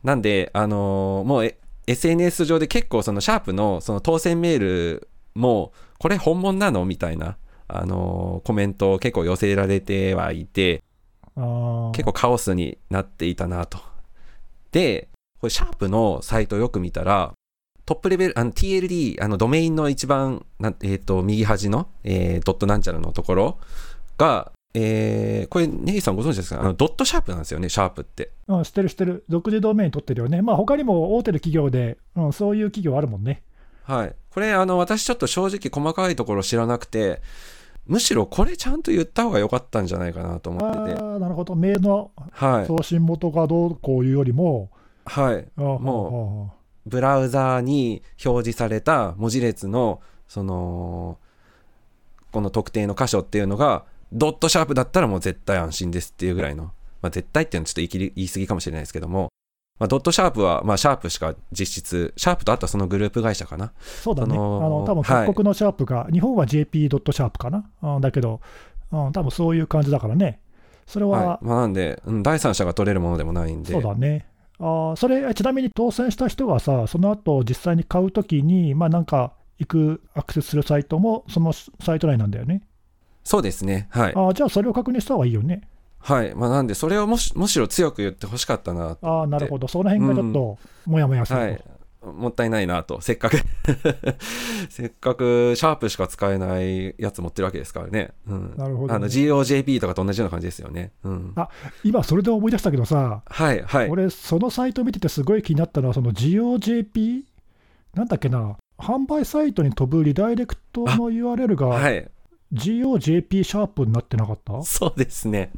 [0.05, 10.83] なんで、あのーもうえ SNS 上で結構そのシャープのその当選メールも、これ本物なのみたいな、あのーコメントを結構寄せられてはいて、
[11.93, 13.79] 結構カオスになっていたなと。
[14.71, 15.09] で、
[15.43, 17.33] これシャープのサイトをよく見たら、
[17.85, 23.59] トップレベル、あの TLD、あのドメインの一番、なんえっ、と、右端の、えードットなんちゃらのところ
[24.17, 26.61] が、えーこれ、ネギさんご存知ですか？
[26.61, 28.31] あのドットシャープなんですよね、シャープって。
[28.47, 29.25] うん、知ってる知ってる。
[29.29, 30.43] 独自ドメイン取ってるよね。
[30.43, 33.43] まあ他にも大手の企業で、うん、そういう企業あるもんね。
[33.83, 34.15] はい。
[34.31, 37.21] これ、あの、私ちょっと正直細かいところ知らなくて、
[37.89, 41.01] むしろこれちゃんと言った方が良かったんじ表示された思ってて。
[41.03, 41.57] ああ、なるほど。
[41.57, 42.67] メールのはい。
[42.67, 44.82] 送信元がどうこういうよりも、はい。
[45.05, 46.55] あーも
[46.87, 51.19] ブラウザーに表示された文字列の、その、
[52.33, 56.65] この特定の箇所っていうのが、ドットシャープだったらもう絶対安心ですっていうぐらいの、
[57.01, 59.29] まあ、絶対っていうのはちょっと言い言い過ぎかもしれないですけども、
[59.79, 63.73] まあ、ドットシャープは、まあ、シャープしか実質、シャープとあとはそのグループ会社かな。
[64.03, 64.37] そうだね。
[64.37, 67.65] ああの多分はい各国のシャープが、日本は JP ドットシャープかな？
[67.83, 68.41] うんだけど、
[68.93, 70.41] うん、多分そういう感じだからね。
[70.87, 71.45] それは、はい。
[71.45, 73.73] まあ、なんで、うん、第三者が取れるものでもないんで。
[73.73, 74.27] そうだね。
[74.59, 82.63] あーそれ、ちなみに当選した人がさ、その後実際に買うときに、まあなんか、行くアクセスするサイトも、そのサイト内なんだよね。
[83.25, 83.89] そうですね。
[83.91, 84.13] はい。
[84.15, 85.63] あーじゃあ、それを確認した方がいいよね。
[85.99, 86.35] はい。
[86.35, 88.97] まあ、なんで、それをもし、むしろ強く言ってほしかったな。
[89.01, 89.69] ああ、なるほど。
[89.69, 91.45] その辺がちょっと、もやもやすると。
[91.45, 91.65] はい。
[92.05, 93.01] もったいないなと。
[93.01, 93.37] せっかく
[94.69, 98.13] せっかくシャープしか使えないやつ持ってるわけですからね。
[98.27, 98.55] うん。
[98.57, 100.93] なるほどねあの、GOJP とかと同じような感じですよね。
[101.05, 101.33] うん。
[101.37, 101.49] あ
[101.85, 103.89] 今、それで思い出したけどさ、はい、はい。
[103.91, 107.23] 俺、そのサイト見ててすごい気になったのは、その GOJP?
[107.95, 112.09] なんだっけな、販売サイトに飛ぶリダイレクトの URL がはい。
[112.53, 114.63] GOJP シャープになってなかった？
[114.63, 115.51] そうですね。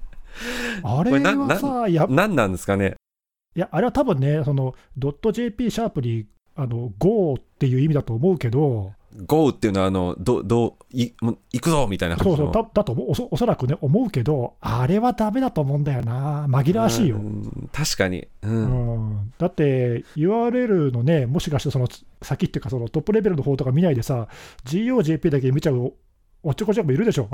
[0.82, 2.94] あれはさ、や何なんですかね。
[3.56, 4.74] いや、あれは多分ね、その
[5.32, 6.26] .jp シャープに
[6.56, 8.92] あの Go っていう意味だと思うけど、
[9.26, 12.16] GO っていうのは、あの、ど、どう、い、行くぞみたいな。
[12.16, 17.16] そうそう、だだとおそおそらくね、思うけど、あれはダメだと思うんだよな、紛らわしいよ。
[17.16, 18.26] うん確かに。
[18.42, 18.48] う。
[18.48, 21.88] うんん、だって、URL のね、もしかしてその
[22.22, 24.26] 先っていうか、そのトップレベルの方とか見ないでさ、
[24.66, 25.94] GOJP だけ見ちゃう
[26.46, 27.28] おっちょこちょこいるでしょ。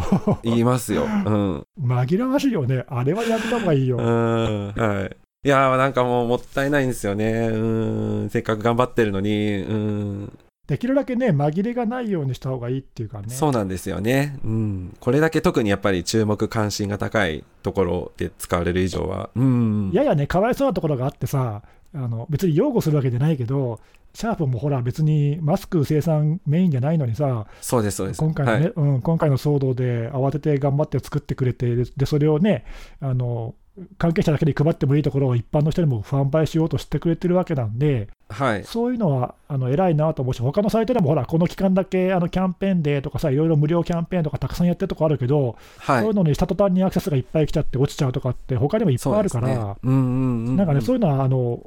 [0.45, 1.03] 言 いますよ。
[1.03, 1.67] うん。
[1.83, 3.97] 紛らわしいよね、あれはやめた方がいいよ。
[3.97, 4.73] うん。
[4.77, 5.17] はい。
[5.43, 7.49] いやーなんかもうもったいないんですよね。
[7.51, 8.29] うん。
[8.31, 9.63] せっかく頑張ってるのに。
[9.63, 10.39] うん。
[10.67, 13.31] できるだけね、紛れがないようにした方がいいっていうかね。
[13.31, 14.39] そうなんですよね。
[14.45, 14.97] うん。
[15.01, 19.31] これだけ特にやっぱり注目関心が高いところで使われる以上は。
[19.35, 19.91] うん。
[19.95, 21.63] ややね、かわいそうなところがあってさ、
[21.95, 23.81] あの別に擁護するわけじゃないけど、
[24.13, 28.19] シャープもほら、別にマスク生産メインじゃないのにさ、そうです、そうです。
[28.19, 28.73] 今回のね、はい。
[28.77, 32.67] うん、今回の騒動で慌てて頑張って作ってくれて、ででそれをね
[33.01, 33.55] あの、
[33.99, 38.65] 関係者だけに配ってもいいところを一般の人にも販売しようとしてくれてるわけなんで、はい。
[38.65, 46.01] そういうのはあの偉いなと思うし、他のサイトでもほら、この期間だけあのキャンペーンでとかさ、いろいろ無料キャンペーンとかたくさんやってるとこあるけど、はい。
[46.01, 49.49] そういうのにした途端にアクセスがいっぱい来ちゃって落ちちゃうとかって、他にもいっぱいあるから。
[49.49, 51.61] なんかね、そういうのはあの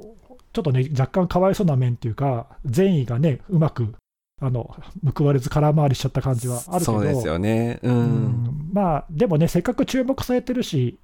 [0.52, 3.94] ちょっとね、若干かわいそうな面っていうか、善意がね、うまく
[4.40, 4.74] あの
[5.14, 7.80] 報われず空回りしちゃった感じはあるけど、そうですよね。
[7.82, 7.88] う。
[7.88, 10.98] うんんまあ、でもね、せっかく注目されてるし、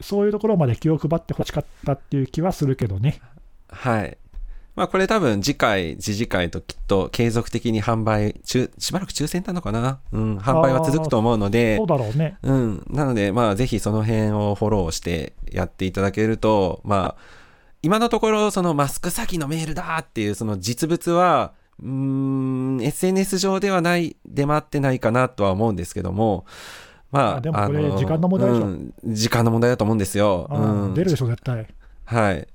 [0.00, 3.20] そういうところまで気を配ってほしかったっていう気はするけどね。
[3.68, 4.18] はい。
[4.76, 9.98] まあこれ多分次回、次次回ときっと継続的に販売、中、しばらく抽選なのかな？
[10.12, 12.36] うん、販売は続くと思うのでそう、だろうね。
[12.42, 12.86] うん。
[12.88, 17.22] なので、まあ、ぜひその辺をフォローしてやっていただけると、まあ、
[17.82, 26.44] 今のところ、そのマスク詐欺のメールだっていう、その実物は、うーん、SNS 上ではない、出回ってないかなとは思うんですけども、
[27.10, 30.46] まあ、あでもこれ時間の問題でしょうん時間の問題だと思うんですよ。
[30.50, 30.94] あうん。
[30.94, 31.66] 出るでしょ、絶対。
[32.04, 32.48] はい。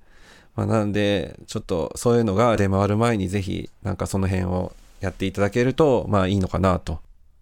[0.56, 7.00] まあ、なんで、ちょっとそういうのが出回る前にぜひ、なんかその辺をやっていただけると、まあいいのかなと、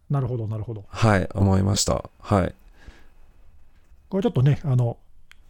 [0.09, 0.85] なるほど、なるほど。
[0.87, 2.09] はい、思いました。
[2.21, 2.55] はい。
[4.09, 4.97] これちょっとね、あの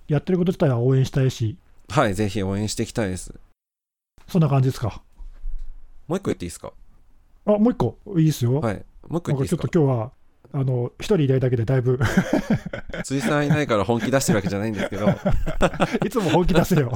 [0.07, 1.55] やってること自体は応援したいし、
[1.89, 3.33] はい、ぜひ応援していきたいです。
[4.27, 5.01] そんな感じですか？
[6.07, 6.73] もう一個言っていいですか？
[7.45, 8.59] あもう一個、いいですよ。
[8.59, 8.83] はい。
[9.07, 9.67] もう一個なんかちょっ言っていいですか？
[9.67, 10.11] と今日は、
[10.53, 11.97] あの一人いないだけでだいぶ
[13.03, 15.07] 辻さんいないから本気出してるわけじゃないんですけど。
[16.05, 16.91] いつも本気出せよ。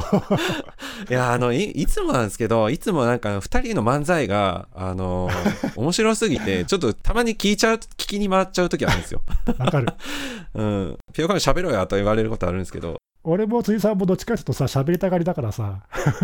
[1.10, 5.30] いや、あの、い、いつもなんですけど、いつもなんか二人の漫才が、あの、
[5.76, 9.22] 面白すぎて、ちょっとたまに聞いちゃう、聞きに回っちゃう時あるんですよ。
[9.58, 9.88] わかる。
[10.54, 10.98] うん。
[11.14, 16.20] ピオカン喋ろうやと言われることあるんですけど、俺も辻さんもどっちかというとさ、喋りたがりだからさ、今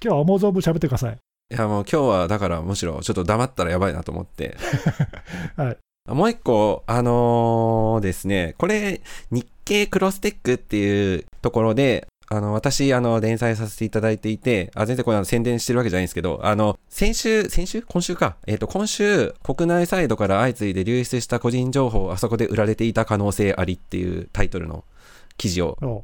[0.00, 1.18] 日は思う存分喋ってください。
[1.50, 4.56] いやもう今日はだからむしろちょっと黙ったらやばいなと思って。
[5.56, 5.78] はい。
[6.08, 17.80] もう一個、あのーですね、これ、日経クロステックっていうところで、あの、私、あの、連載させていただいていて、あ、全然これ宣伝してるわけじゃないんですけど、あの、先週、先週？
[17.80, 18.36] 今週か。
[18.46, 24.84] えっ、と、今週、国内サイドから相次いで流出した個人情報、あそこで売られていた可能性ありっていうタイトルの
[25.38, 26.02] 記事をそ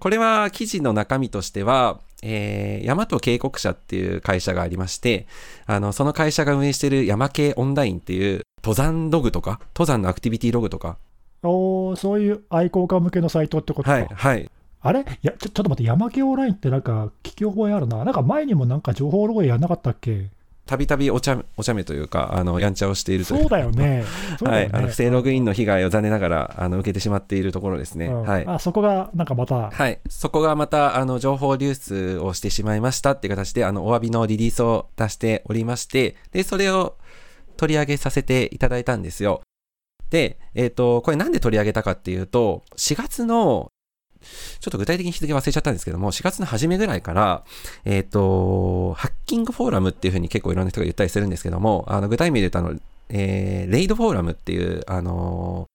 [0.00, 5.26] これは記事の中身としては、えー、大和渓谷社っていう会社がありまして、
[5.66, 10.98] あの、その会社が運営している山系オンラインっていう登山ログとか、登山のアクティビティログとか、
[11.42, 13.92] うおーそういう愛好家向けのサイトってことか。
[13.92, 14.50] はい、はい。
[14.82, 15.00] あれ？
[15.00, 18.04] いやちょ、ちょっと待って、山系オンラインってなんか聞き覚えあるな。
[18.04, 20.30] なんか前にもなんか情報漏洩やんなかったっけ？
[20.70, 24.04] たびたびお茶、お茶目というか、あの、やんちゃをしているというそうだよね。
[24.40, 24.50] よね。
[24.52, 28.06] はい、あの、不正ログインの被害を残念ながら、あの、受けてしまっているところですね。
[28.06, 28.44] うんはい。
[28.46, 29.98] あそこがなんかまた、はい。
[30.08, 36.94] そこがまた、あの、情報流出をしてしまいましたっていう形で、あの、お詫びのリリースを出しておりまして、で、それを
[37.56, 39.42] 取り上げさせていただいたんですよ。
[40.10, 43.72] で、えっ、と、これなんで取り上げたかっていうと、4月の、
[44.60, 47.44] ちょっと具体的に日付忘れちゃったんですけども、4月の初めぐらいから、
[47.84, 52.78] えっ、と、ハッキングフォーラムっていうふうに結構いろんな人が言ったりするんですけども、あの、具体名で言うと、あの、
[53.08, 55.66] えーレイドフォーラムっていう、あの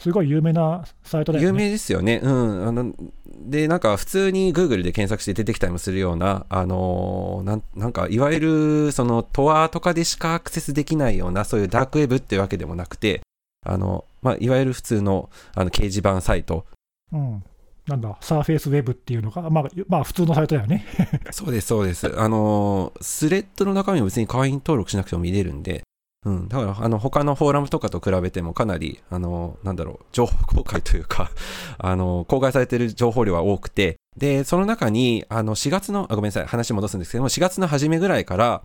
[0.00, 1.58] すごい有名なサイトだよ有ね。
[1.58, 2.20] 名ですよね。
[2.22, 2.68] うん。
[2.68, 2.92] あの、
[3.26, 13.20] で、なんか普通に Google で検索して出てきたりもするような、あのなん、なんかいわゆる、その、トアとかでしかアクセスできないような、そういうダークウェブっていうわけでもなくて、
[13.64, 16.66] あの、まあ、いわゆる普通の、あの、掲示板サイト
[17.12, 17.44] うん。
[17.86, 20.86] なんだ、サーフェイスウェブっていうのが、まあ、まあ、普通のサイトだよね。
[21.32, 22.18] そうです、そうです。
[22.18, 25.82] あの、スレッドの中身も別に会員登録しなくても見れるんで、
[26.24, 31.30] うん、だからあの他のフォーラムとかと比べてもかなりあのなんだろう情報公開というか
[31.78, 38.62] あの公開されてる情報量は多くてでその中にあの4月のあごめんなさい話戻すんですけども4月の初めぐらいから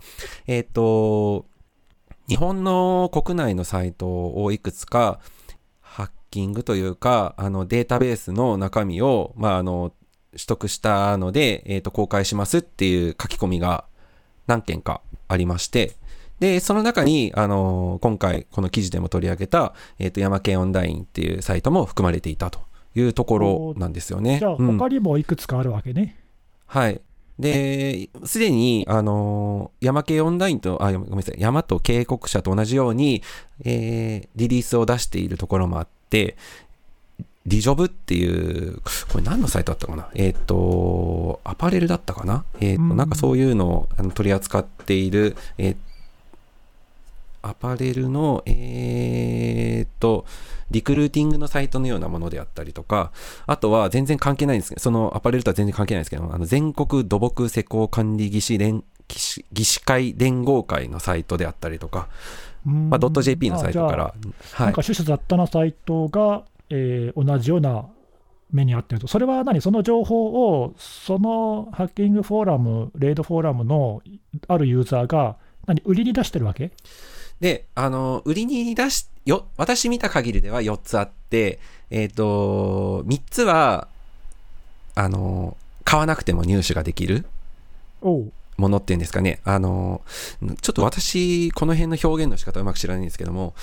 [0.47, 1.45] えっ、ー、と
[2.29, 5.19] 日本の国内のサイトをいくつか
[6.29, 9.93] キングというかあのデータベースの中身を、まあ、あの
[10.31, 13.85] 取得したので、えっ、ー、と公開しますっていう書き込みが
[14.45, 15.95] 何件かありまして
[16.39, 22.61] で、その中に、あのー、今回この記事でも取り上げた、えっ、ー、と、山県オンラインっていうサイトも含まれていたと
[22.95, 24.39] いうところなんですよね。
[24.39, 26.17] じゃあ、他にもいくつかあるわけね。
[26.73, 27.01] うん、はい。
[27.37, 33.21] で、すでに、あのー、山系オンラインと、あ、ごめんなさい、山と警告者と同じように、
[33.65, 35.98] えー、リリースを出しているところもあって、
[37.45, 40.10] リジョブっていう、これ何のサイトだったかな？
[40.13, 42.45] えっ、ー、と、アパレルだったかな？
[42.60, 45.76] えっ、ー、と、なんかそういうのを取り扱っている、えっ、
[47.41, 50.26] アパレルの、えー、っと、
[50.72, 53.12] リクルーティングのサイトのようなものであったりとか、
[53.48, 62.08] あとは全然関係ないんですけど、そのアパレルとは全然関係ないんですけど、あの全国土木施工管理技師連技師会連合会のサイトであったりとか、
[62.65, 64.04] まあ、.jp のサイトから。
[64.06, 64.13] は
[64.60, 67.86] い、なんか種々雑多なサイトが、えー、同じような
[68.52, 74.02] 目に遭ってると、それは何、その情報を、そのハッキングフォーラム、レイドフォーラムの
[74.48, 76.72] あるユーザーが、何、売りに出してるわけ？
[77.39, 83.88] で、あの、売りに出し、よ、私見た限りでは4つあって、えっ、ー、と、3つは、
[84.95, 87.26] あの、買わなくても入手ができる
[88.60, 89.39] ものっていうんですかね。
[89.43, 90.02] あの、
[90.62, 93.54] ちょっと私、この辺の表現の仕方うまく知らないんですけども、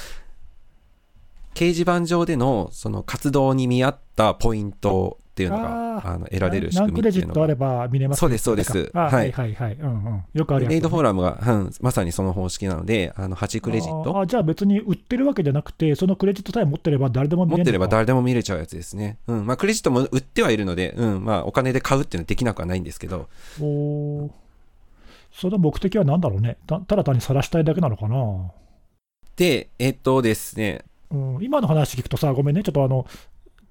[1.55, 7.45] 掲示板上でのその活動に見合ったポイントっていうのがあの得られる仕組みっていうのが。
[7.45, 8.91] あれば見れます、そうです、そうです。
[8.95, 9.73] はいはいはい。
[9.75, 10.25] うんうん。
[10.33, 14.19] よくあるやつ、レイドフォーラムが、うん、まさにその方式なので、あの8クレジット。
[14.19, 19.19] あじゃあ別に売ってるわけじゃなくて、そのクレジットさえ持ってれば誰でも見れる持ってれば誰でも見れちゃうやつですね。
[19.27, 19.47] うん。
[19.47, 21.25] まあクレジットも売ってはいるので、うん。
[21.25, 23.29] まあお金で買うっていうのはできなくはないんですけど。
[23.61, 24.31] お
[25.37, 26.57] その目的は何だろうね。
[26.67, 28.51] たただ単に晒したいだけなのかな。
[29.37, 33.07] で、えっとですね、うん、今の話聞くとさ、ごめんね、ちょっとあの、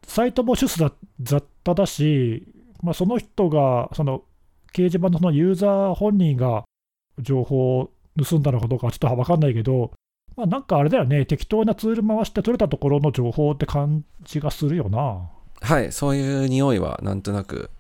[0.04, 2.48] サイトも主数雑多だし、
[2.84, 4.22] まあ、その人が、その
[4.74, 6.66] 掲示板のそのユーザー本人が
[7.20, 7.92] 情報を
[8.24, 9.92] 盗んだのかどうかはちょっと分かんないけど、
[10.36, 15.32] まあ、なんかあれだよね、適当なツール回して取れたところの情報って感じがするよな。
[15.62, 17.72] はい、そういう匂いはなんとなく。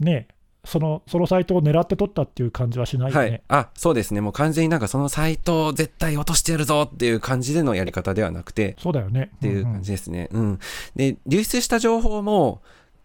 [0.00, 0.28] ね
[0.66, 3.28] そのそのサイトを狙って取ったっていう感じはしないよね。
[3.28, 9.30] はい、あそうですね、もう完全になんかそのサイトを絶対落としてやるぞっていう感じでのやり方ではなくて、そうだよね。
[9.36, 10.28] っていう感じですね。
[10.32, 10.58] うん、うん、
[10.96, 12.62] で、流出した情報も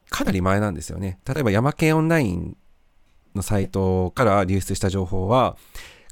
[0.10, 1.20] かなり前なんですよね。
[1.28, 2.58] 例えば、山系オンライン
[3.36, 5.56] のサイトから流出した情報は、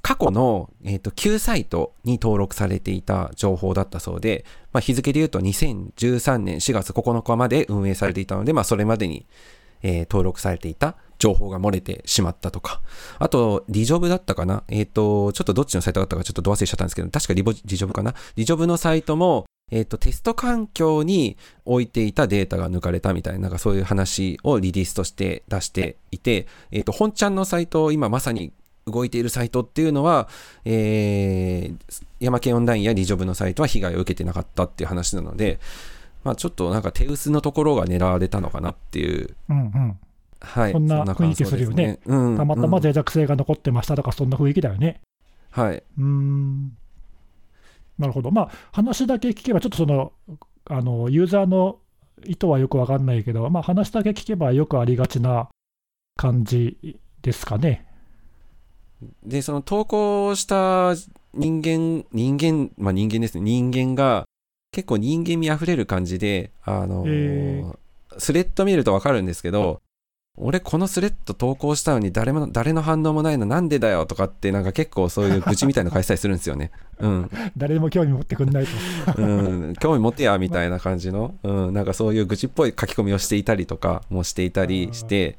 [0.02, 9.26] 過去の、えーと、旧サイトに登録されていた情報だったそうで、まあ、日付で言うと2013年4月9日まで運営されていたので、まあ、それまでに、
[9.82, 12.82] えー、登録されていた情報が漏れてしまったとか。
[13.20, 28.54] あと、リジョブだったかなえっ、ー、と、ちょっとどっちのサイトだったかちょっとど忘れしちゃったんですけど、確かリボリジョブかなリジョブのサイトも、えっ、ー、と、テスト環境に置いていたデータが抜かれたみたいな、なんかそういう話をリリースとして出していて、えっ、ー、と、本ちゃんのサイト、今まさに
[28.88, 30.30] 動いているサイトっていうのは、
[30.66, 35.60] えー、山県オンラインやリジョブのサイトは被害を受けてなかったっていう話なので、
[36.24, 39.36] まあちょっとなんか手薄のところが狙われたのかなっていう。
[40.42, 41.84] はい、そんな雰囲気するよね。
[41.84, 45.02] ねうん、たまたま脆弱性が残ってましたとか、そんな雰囲気だよね。
[45.52, 45.84] はい。
[45.98, 46.78] うん。
[47.98, 48.32] なるほど。
[48.32, 50.14] まあ、話だけ聞けば、ちょっとその、
[50.66, 51.80] あの、ユーザーの
[52.26, 55.50] 意図はよくわかんないけど、まあ、話だけ聞けばよくありがちな
[56.16, 57.86] 感じですかね。
[59.24, 60.94] で、その投稿した
[61.34, 64.26] 人間、人間、まあ人間ですね、人間が
[64.72, 67.78] 結構人間味あふれる感じで、あのー、
[68.18, 69.82] スレッド見るとわかるんですけど、
[70.42, 76.72] 俺このスレッド投稿したのに誰も、誰の反応もないのなんでだよとかってなんか結構そういう愚痴みたいなの返したりするんですよね。
[77.00, 77.30] うん。
[77.58, 79.22] 誰も興味持ってくんないと。
[79.22, 79.26] う
[79.70, 79.74] ん。
[79.80, 81.74] 興味持ってやみたいな感じの、うん。
[81.74, 85.38] なんかそういう愚痴っぽい書き込みをしていたりとかもしていたりして、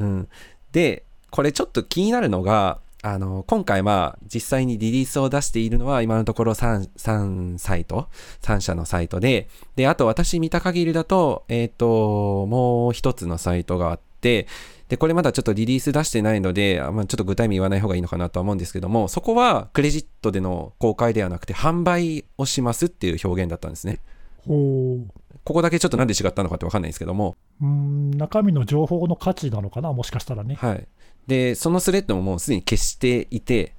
[0.00, 0.28] うん。
[0.72, 8.08] で、これちょっと気になるのが、あの、今回まあ実際にリリースを出しているのは今のところ 3, 3サイト、
[8.40, 14.48] 3社のサイトで、で、あと私見た限りだと、えっ、ー、と、もう一つのサイトがあって、
[14.88, 24.00] で、これまだちょっとリリース出してないので、まあ、ちょっと具体名言わない方がいいのかなとは思うんですけども、そこはクレジットでの公開ではなくて販売をしますっていう表現だったんですね。
[24.46, 25.06] ほう
[25.44, 30.54] ここだけちょっとなんで違ったのかって分かんないんですけども、うん中身の情報の価値なのかな、もしかしたらね。
[30.54, 30.86] はい。
[31.26, 33.74] で、そのスレッドももうすでに消していて、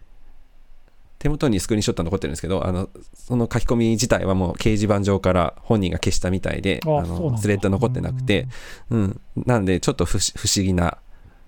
[1.20, 8.48] 手元にスクリーンショット残ってるんですけど、あの、その書き込み自体はもう掲示板上から本人が消したみたいで、あのスレッド残ってなくて、
[8.90, 9.22] うん。
[9.46, 10.98] なんで、ちょっと不思議な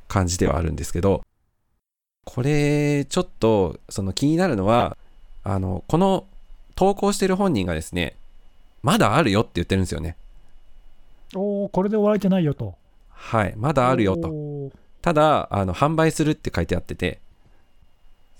[0.08, 1.22] 感じではあるんですけど、
[2.26, 4.98] これ、ちょっと、その気になるのは、
[5.44, 6.26] あの、この
[6.76, 8.16] 投稿してる本人がですね、
[8.84, 10.16] まだあるよって言ってるんですよね。
[11.36, 12.76] おおこれで終われてないよと。
[13.10, 13.54] はい。
[13.58, 14.72] まだあるよと。
[15.02, 17.20] ただ、あの、販売するって書いてあってて、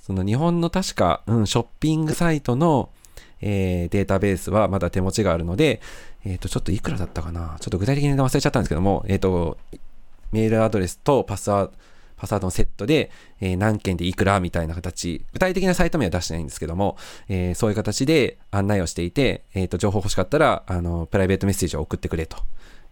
[0.08, 2.90] その日本の確か、うん、ショッピングサイトの、
[3.42, 5.82] えーデータベースはまだ手持ちがあるので、
[6.24, 7.58] えっ、と、ちょっといくらだったかな？
[7.60, 9.58] ちょっと具体的に忘れちゃったんですけども、えっ、と、
[10.32, 11.74] メールアドレスとパスワード、
[12.16, 16.98] パスワードのセットで、えー何件でいくらみたいな形、具体的なサイト名は出してないんですけども、
[17.28, 22.38] えーそういう形で案内をしていて、えっ、と、情報欲しかったら、あの、プライベートメッセージを送ってくれと。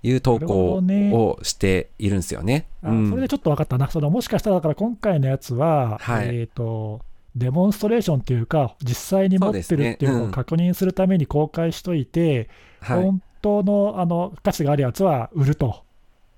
[0.05, 2.67] いう投稿をしているんですよね。
[2.83, 7.01] あうんそれでちょっと分かったな、そのもしかしたらだから今回のやつは、はいえー、と
[7.35, 12.49] デモンストレーションというか、実際に持ってるっていうのを確認するために公開しといて、
[12.79, 13.03] はい。
[13.03, 15.83] 本当のあの価値があるやつは売ると。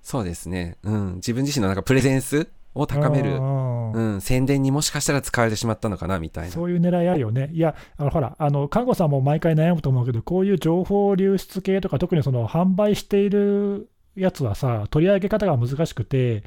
[0.02, 0.78] そうですね。
[0.84, 1.16] うん。
[1.16, 2.48] 自分自身のなんかプレゼンス
[2.78, 6.52] を高める、うんうん、宣伝にもしかしたら使われてしまったのかなみたいな。
[6.52, 7.50] そういう狙いあるよね。
[7.54, 16.44] いや、あのほら、あの看護さんも毎回悩むと思うけど、こういう情報流出系とか、特にその販売しているやつはさ、取り上げ方が難しくて、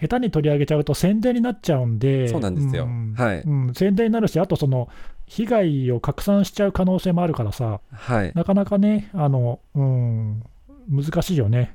[0.00, 4.88] 下手に取り上げちゃうと宣伝になっちゃうんで、そうなんですよんはいうん、宣伝になるし、あとその
[5.26, 8.32] 被害を拡散しちゃう可能性もあるからさ、はい。
[8.34, 10.42] なかなかね、あのうん、
[10.88, 11.74] 難しいよね。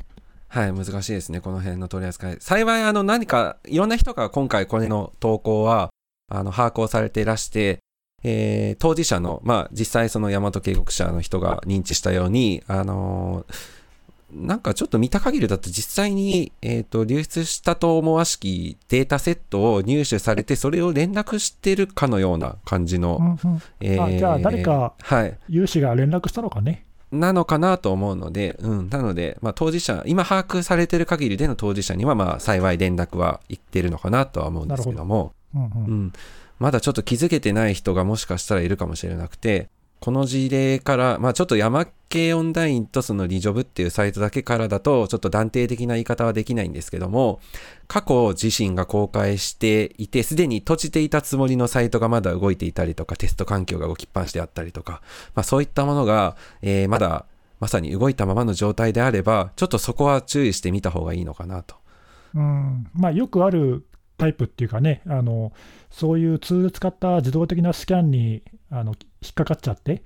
[0.55, 2.37] はい、難しいですね、この辺の取り扱い。
[2.39, 5.89] 幸い、あの、何か、いろんな人が今回これの投稿は、
[6.31, 7.79] あの、把握をされていらして、
[8.23, 13.55] えー当事者の、まあ、実際その大和警告者の人が認知したように、あのー
[14.31, 25.37] なんかちょっと見た限りだと実際に、えっ、と、流出したと思わしきデータセットを入手されて、それを連絡してるかのような感じの、うんうんえあじゃあ誰かはい。
[25.47, 26.85] 有志が連絡したのかね。
[27.15, 28.89] なのかなと思うので、うん。
[28.89, 36.13] なので、まあ当事者、今把握されてる限りでの当事者には、まあ幸い連絡は行ってるのかなとは思うんですけども、うんうんうん。
[36.59, 39.69] まだちょっと気づけてない人がもしかしたらいるかもしれなくて、
[39.99, 47.39] この事例から、まあちょっと山系オンラインとそのリジョブっていうサイトだけからだと、ちょっと断定的な言い方はできないんですけども、
[47.87, 55.01] 過去自身が公開していて、すでに閉じていたつもりのサイトがまだ動いていたりとか、テスト環境が動きっぱなしであったりとか、
[55.33, 57.25] まあそういったものが、えーまだ
[57.59, 61.75] まさに動いたままの状態であれば、ちょっとそこは注意してみた方がいいのかなと。
[62.35, 63.85] うんまあ、よくある
[64.17, 65.53] タイプっていうかね、あの
[65.89, 70.03] そういうツール使った自動的なスキャンにあの引っかかっちゃって、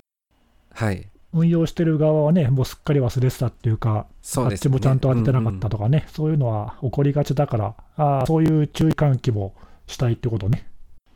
[0.74, 1.08] はい。
[1.32, 4.54] 運用してる側はね、もうすっかり忘れてたっていうか、そうね。
[4.54, 5.78] あっちもちゃんと当ててなかったと。
[5.78, 9.54] とかね、そういうのは起こりがちだから、あーそういう注意喚起も
[9.86, 10.68] したいってことね。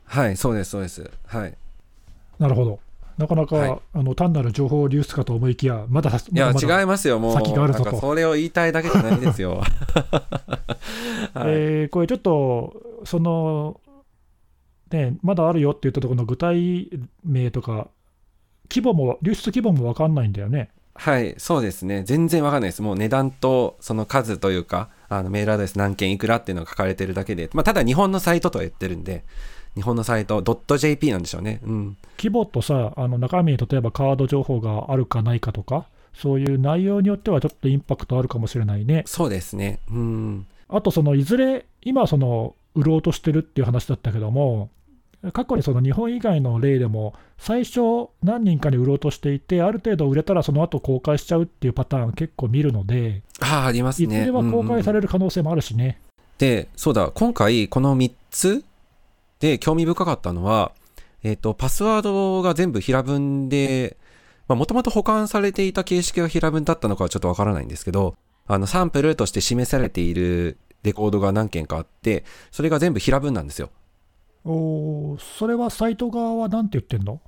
[0.04, 1.10] はい、そうです、そうです。
[1.26, 1.54] はい。
[2.38, 2.78] なるほど。
[3.18, 7.32] なかなか、はいあの単なる情報流出かと思いきや、まだ、いや、違いますよ、もう。
[7.34, 9.62] 先があるぞとそれを言いたいだけじゃないですよ。
[9.62, 12.74] はいえーこれちょっと、
[13.04, 13.80] その、
[14.90, 16.90] ね、まだあるよって言ったところの具体
[17.24, 17.88] 名とか、
[18.70, 20.70] 規模も、流出規模も分かんないんだよね。
[20.96, 22.04] はい、そうですね。
[22.04, 22.82] 全然わかんないです。
[22.82, 29.24] もう値段とその数というか、あのメールアドレス何件いくらっていうのが書かれてるだけで、まあ、ただ日本のサイトとは言ってるんで、
[29.74, 31.60] 日本のサイト、.jp なんでしょうね。
[31.64, 31.96] うん。
[32.16, 39.02] 規模とさ、あの中身に例えばカード情報があるかないかとか、そういう内容によってはちょっとインパクトあるかもしれないね。
[39.06, 39.80] そうですね。
[39.90, 40.46] うん。
[40.68, 44.70] あと、そのいずれ、今、その売ろうとしてるっていう話だったけども、
[45.32, 54.16] 過去にその日本以外の例でも、最初、何人かに売ろうとしていて、ある程度売れたらその後公開しちゃうっていうパターン、結構見るので、ああ、ありますね。
[54.16, 55.00] いずれは公開さる。
[55.00, 56.00] れる可能性もあるしね。
[56.38, 58.64] で、そうだ、今回この3つ
[59.40, 60.72] で興味深かったのは、
[61.22, 63.96] えっ、と、パスワードが全部平文で、
[64.46, 68.14] まあ、もともと保管されていた形式が平文だったのかはちょっとわからないんですけど、
[68.46, 73.70] あの、サンプルとして示されているレコードが何件かあって、それが全部平文なんですよ。
[74.44, 77.20] おーそれはサイト側は何て言ってんの？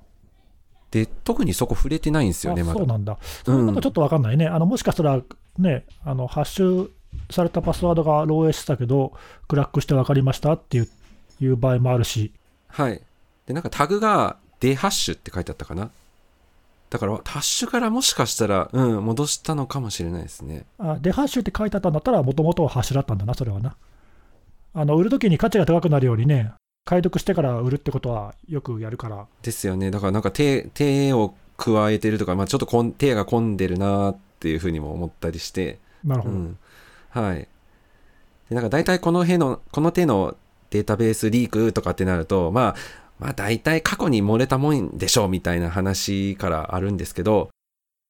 [0.91, 2.79] で、特にそこ触れてないんですよね、あまだ。
[2.79, 3.17] そうなんだ。
[3.43, 4.47] それなんかちょっと分かんないね。
[4.47, 5.21] あのもしかしたら、
[5.57, 6.89] ね、あのハッシュ
[7.31, 9.13] されたパスワードが漏洩してたけど、
[9.47, 10.89] クラックして分かりましたっていう
[11.39, 12.31] いう場合もあるし、
[12.67, 13.01] はい。
[13.45, 15.91] で、なんかタグが、デハッシュって書いてあったかな。
[16.89, 20.65] だから、ハッシュからもしかしたら、うん、戻したのかもしれないですね。
[20.79, 23.75] あデハッシュって書いてあったんだったら、もともとはハッシュだったんだな、それはな。
[24.73, 26.53] あの売るときに価値が高くなるようにね、
[26.87, 29.91] 解読してから売るってことはよくやるから、ですよね。
[29.91, 36.35] だからなんか手、手を加えてるとか、まあ、ちょっとこん手が込んでるなっていうふうにも思ったりして、なるほど。
[36.35, 36.57] うん、
[37.09, 37.47] はい
[38.49, 40.35] でなんか大体この辺のこの手の
[40.69, 42.75] データベースリークとかってなるとまあ
[43.19, 47.49] まあ大体過去に漏れたもんでしょうみたいな話からあるんですけど、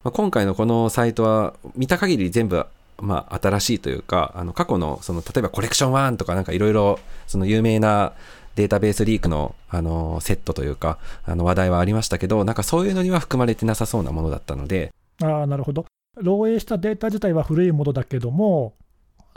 [0.03, 2.65] まあ、今回のこのサイトは見た限り全部
[2.99, 8.13] まあ新しいというかあの過去のその例えばコレクション1とかなんかいろいろその有名な
[8.57, 14.91] データベースリークのあのセットというかあの話題はありましたけどなんかそういうのには含まれてなさそうなものだったので
[15.23, 15.85] ああ、なるほど。
[16.17, 18.75] 漏洩したデータ自体は古いものだけども、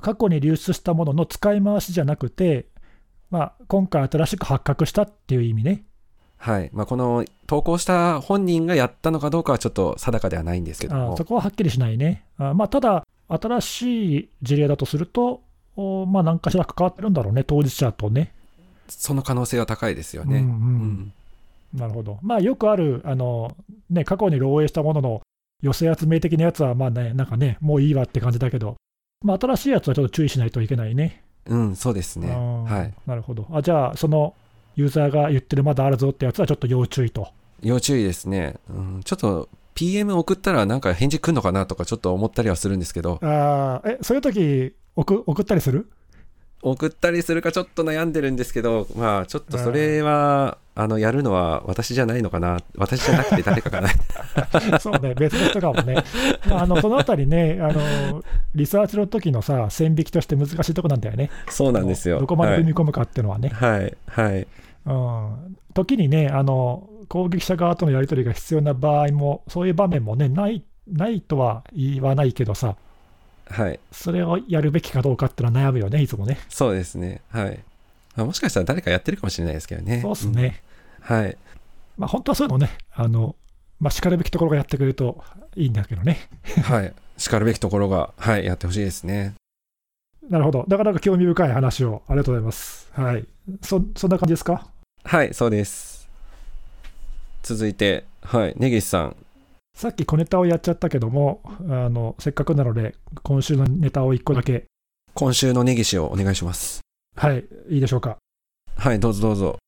[0.01, 2.67] 過去に流出したものの使い回しじゃなくて、
[3.31, 5.85] まあ、今回新しく発覚したっていう意味ね。
[6.39, 6.71] はい。
[6.73, 11.25] まあ、この投稿した本人がやったのかどうかはちょっと定かではないんですけどもそ。
[11.25, 12.25] こははっきりしないね。
[12.39, 15.43] あーまあ、ただ、新しい事例だとすると、
[15.77, 18.33] おまあ、何かしら関わってるんだろうね、当事者とね。
[18.91, 20.39] その可能性は高いですよね。
[20.39, 21.13] うんうんうん
[21.73, 22.19] なるほど。
[22.21, 23.57] まあ、よくある、あの
[23.91, 25.23] ね、過去に漏洩したものの
[25.63, 28.75] 寄せ集め的なやつは、まあね、なんかね、もういいわって感じだけど、
[29.25, 31.23] まあ、新しいやつはちょっと注意しないといけないね。
[31.47, 32.29] うん、そうですね。
[32.29, 32.95] はい。
[33.07, 33.47] なるほど。
[33.53, 34.35] あじゃあ、その
[34.75, 37.29] ユーザーが言ってるまだあるぞってやつはちょっと要注意と。
[37.63, 38.57] 要注意ですね。
[38.69, 45.89] うん、ちょっと PM 送ったらなんか返事来んのかなとかちょっと思ったりはするんですけど、あーえ、そういう時送送ったりする？
[46.63, 52.59] 送ったりするかちょっと悩んでるんですけど、まあちょっとそれは、あの、やるのは私じゃないのかな。
[52.77, 53.89] 私じゃなくて誰かかな。
[54.79, 55.97] そうね、別の人かもね。
[56.49, 58.23] まあ、あのそのあたりねあの、
[58.55, 61.31] リサーチの時のさ、線引きとして難しいとこなんだよね。
[61.49, 62.21] そうなんですよ。
[62.21, 63.49] どこまではい踏み込むかっていうのはね。
[63.51, 63.97] はい。
[64.07, 64.47] はい。
[64.87, 72.77] うん、時にねあの、攻撃者側とのやり取りが必要な場合も、そういう場面もね、ないないとは言わないけどさ、
[73.51, 73.81] はい。
[73.93, 76.39] それをやるべきかどうかっていうのは悩むよね、いつもね。
[76.49, 77.21] そうですね。
[77.31, 77.61] はい。
[78.17, 80.01] まあもしかしたら誰かやってるかもしれないですけどね。
[80.01, 80.63] そうっすね。
[81.09, 81.17] うん。
[81.17, 81.37] はい。
[81.99, 83.37] まあ、本当はそういうのね、あの
[83.81, 85.23] まあ、しかるべきところがやってくれると
[85.57, 86.29] いいんだけどね。
[86.63, 86.95] はい。
[87.19, 89.35] しかるべきところが、はい、やってほしいですね。
[90.29, 90.65] なるほど。
[90.69, 92.91] なかなか興味深い話をありがとうございます。
[92.95, 93.27] はい。
[93.63, 94.67] そそんな感じですか？
[95.03, 96.09] はい、そうです。
[97.43, 99.17] 続いて、はい、根岸さん。
[99.75, 104.67] さっき小ネタをやっちゃったけども、あのせっかくなので、今週のネタを1個だけ、
[105.15, 106.81] 今週の根岸をお願いします。
[107.17, 108.19] はい、いいでしょうか。
[108.77, 109.59] はい、どうぞどうぞ。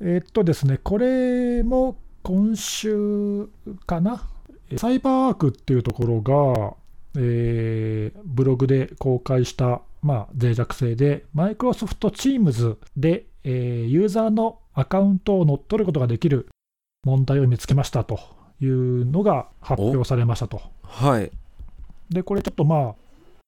[0.00, 3.48] えーっとですね、これも今週
[3.86, 4.28] かな、
[4.76, 6.74] サイバーアークっていうところが、
[7.16, 16.48] えーブログで公開した、まあ、脆弱性で、マイクロソフト Teams で、えーユーザーのアカウントを乗っ取ることができる
[17.04, 18.20] 問題を見つけましたと
[18.64, 20.60] いうのが発表されましたと。
[20.82, 21.30] はい、
[22.10, 22.94] で、これちょっとま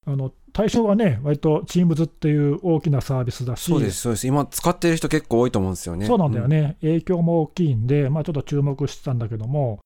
[0.07, 4.27] あ、あの対象はね、割と Teams っていう大きなサービスだし、そうです、そうです。
[4.27, 6.05] 今使ってる人結構多いと思うんですよね。
[6.05, 9.79] そうなんだよね、影響も大きいんで、まあ、ちょっと注目してたんだけども、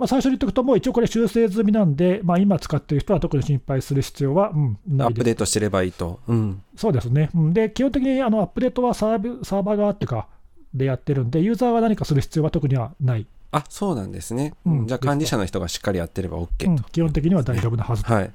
[0.00, 5.02] まあ、最初に言っておくと、もう一応これ修正済みなんで、まあ、今使ってる人は特に心配する必要は、うん、うん。
[5.02, 5.16] アないです。
[5.16, 6.20] ップデートしてればいいと。
[6.26, 6.62] うん。
[6.74, 7.28] そうですね。
[7.34, 10.26] うんで、基本的にあのアップデートはサービサーバー側っていうか、
[10.72, 13.26] でやってるんで、ユーザーは何かする必要は特にはない。
[13.52, 14.54] あ、そうなんですね。
[14.64, 16.84] うんじゃあ管理者の人がしっかりやってれば OK うんと。
[16.90, 18.04] 基本的には大丈夫なはず。
[18.04, 18.30] はい。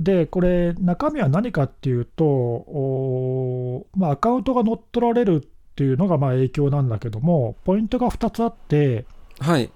[0.00, 9.06] で、これ、中身は何かっていうと、まあ、アカウントが乗っ取られるっていうのがまあ影響なんだけども、ポイントが2つあって、
[9.40, 9.70] はい。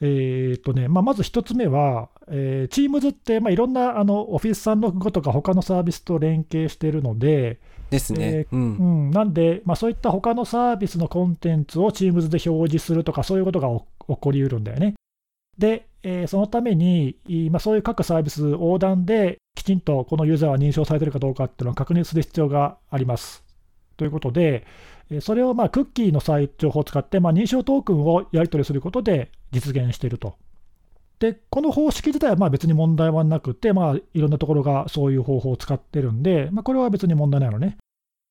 [0.00, 7.58] えーとねまあ、まず1つ目は、えー、Teams って、まあ、いろんなあの Office365 とか他のサービスと連携しているので、
[7.90, 8.46] ですね。
[8.50, 8.56] う。
[8.56, 14.94] うんん、なんで、まあ、そういった他のサービスのコンテンツを Teams で表示するとか、そういうことがお起こりうるんだよね。
[15.58, 23.42] で、えーそのために、いまあ、そういう各サービス横断で、きちんとこのユーザーは認証されているかどうかっていうのを確認する必要があります。
[23.96, 24.64] ということで、
[25.10, 30.34] えーそれをまあクッキーの再情報を使って、まあ、認証トークンをやり取りすることで実現していると。
[31.18, 37.76] で、この方式自体はまあ別に問題はなくて、まあ、いろんなところがそういう方法を使ってるんで、まあ、これは別に問題ないのね。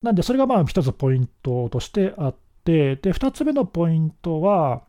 [0.01, 4.83] なんで、それがまあ一つポイントとしてあって、で、二つ目のポイントは、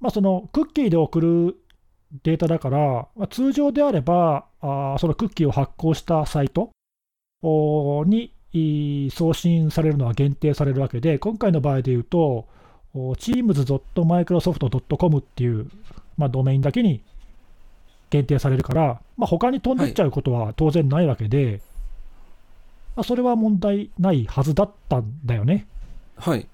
[0.00, 1.56] まあ、そのクッキーで送る
[2.22, 6.70] データだから、まあ、通常であれば、あそのクッキーを発行したサイト
[7.42, 8.32] に
[9.10, 12.46] 送信されるのは限定されるわけで、今回の場合で言うと、
[12.94, 15.68] teams.microsoft.com っていう、
[16.18, 17.02] まあ、ドメインだけに
[18.10, 21.62] 限定されるから、まあ、他に飛んでっちゃうことは当然ないわけで、
[22.96, 25.66] まあ、それは問題ないはずだったんだよね。
[26.16, 26.46] はい。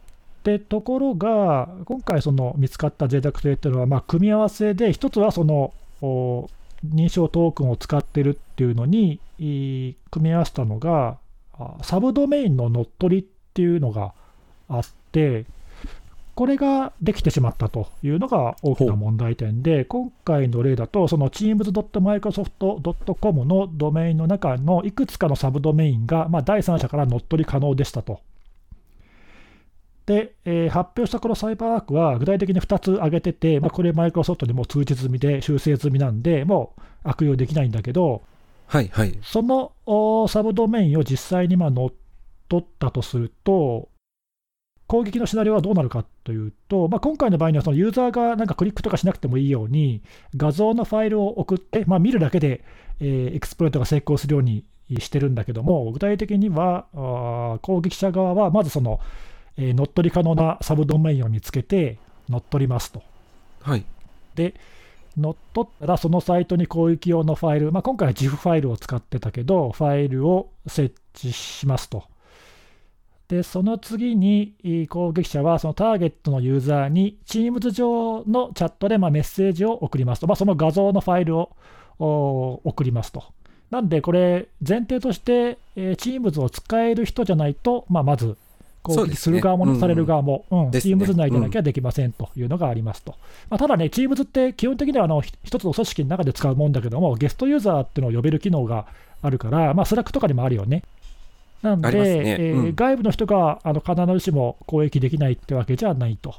[0.44, 6.50] でところが、今回その見つかった脆弱性っていうのは、まあ、組み合わせで、一つはそのお
[6.86, 11.18] 認証トークンを使ってるっていうのに、いい組み合わせたのが、
[11.54, 14.12] あサブドメインの乗っ取りっていうのが
[14.68, 15.46] あって、
[16.34, 28.20] これができてしまったというのが大きな問題点で、今回の例だと、その teams.microsoft.com のドメインの中のいくつかのサブドメインが、まあ、第三者から乗っ取り可能でしたと。
[30.06, 38.22] で、えー、発表したこのサイバーワークは具体的に2つ挙げてて、まあ、これ、マイクロソフトにも通知済みで修正済みなんで、もう悪用できないんだけど、
[38.66, 39.72] はいはい、その
[40.28, 41.92] サブドメインを実際にまあ乗っ
[42.48, 43.88] 取ったとすると、
[44.94, 50.02] 攻撃のシナリオはどうなるかというと、まあ、今回の場合にはそのユーザーがなんかクリックとかしなくてもいいように、
[50.36, 52.62] 画像のファイルを送って、まあ、見るだけで、
[53.00, 54.62] えー、エクスプロイトが成功するように
[55.00, 59.00] してるんだけども、具体的にはあ攻撃者側はまずその、
[59.56, 63.02] えー、乗っ取り可能なサブドメインを見つけて、乗っ取りますと。
[63.62, 63.84] はい、
[64.36, 64.54] で、
[65.16, 72.04] 乗っ取ったら、そのサイトに攻撃用のファイル、まあ、今回は GIF ファイルを使ってたけど、ファイルを設置しますと。
[73.28, 81.48] で、その次に攻撃者はそのターゲットのユーザーに Teams 上のチャットでまメッセージを送りますと、まあ、その画像のファイルを
[82.64, 83.24] 送りますと。
[83.70, 88.36] なんで、これ、前提として、えー、Teams を使える人じゃないと、まあ、まず
[88.82, 93.14] 攻撃する側も、ね、される側も、うん、Teams 内でなきゃできませんというのがありますと。
[93.48, 98.86] まあ、ただね、Teams って基本的にはあの一つの組織の中で使うもんだけども、ゲストユーザーっていうのを呼べる機能が
[99.22, 100.82] あるから、まあ、Slack とかにもあるよね。
[101.64, 102.36] なんで、ね。
[102.38, 106.34] えー、外部の人があの必ずしも攻撃できないってわけじゃないと。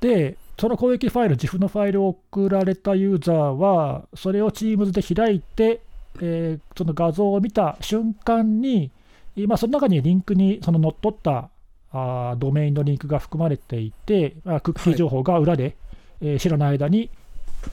[0.00, 5.80] で、その攻撃ファイル、GIF のファイルを送られたユーザーは、それを Teams で開いて、
[6.20, 8.90] えー、その画像を見た瞬間に、
[9.46, 11.50] まあ、その中にリンクにその乗っ取った
[11.92, 15.74] あドメインのリンクが含まれていて、まあ、クッキー情報が裏で、はい、
[16.22, 17.10] えー、知らない間に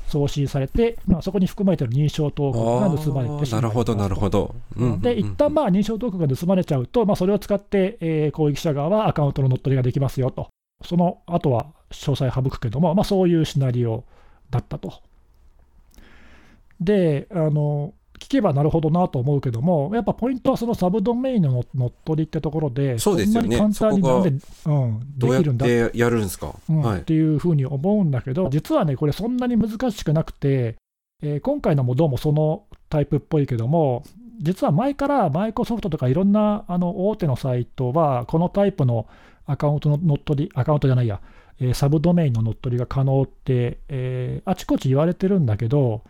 [0.08, 4.56] 送信されて、まあ、そこに含まれている認証トークンが盗まれてしまうなるほど、なるほど。
[5.02, 10.50] で、一旦まあ認証トークンが盗まれちゃうと、まあ、それを使って、えー、攻撃者側はアカウントの乗っ取りができますよと、
[10.84, 14.04] その後は詳細省くけども、まあ、そういうシナリオ
[14.50, 15.02] だったと。
[16.80, 25.65] で、あの聞けばなるほどなと思うけども、やっぱポイントはそのサブドメインの乗っ取りってところで、そんなに簡単になんで、うん、できるんだ。
[25.65, 30.76] ってやるんですか、うんはい、っていうふうに思うんだけど、実はね、これ、そんなに難しくなくて、
[31.24, 34.03] えー、今回のもどうもそのタイプっぽいけども、
[34.39, 39.07] 実は前からマイクロソフトとかいろんなあの大手のサイトは、このタイプの
[39.47, 41.22] アカウントの乗っ取り、アカウントじゃないや、
[41.59, 46.03] えー、サブドメインの乗っ取りが可能って、えー、あちこち言われてるんだけど、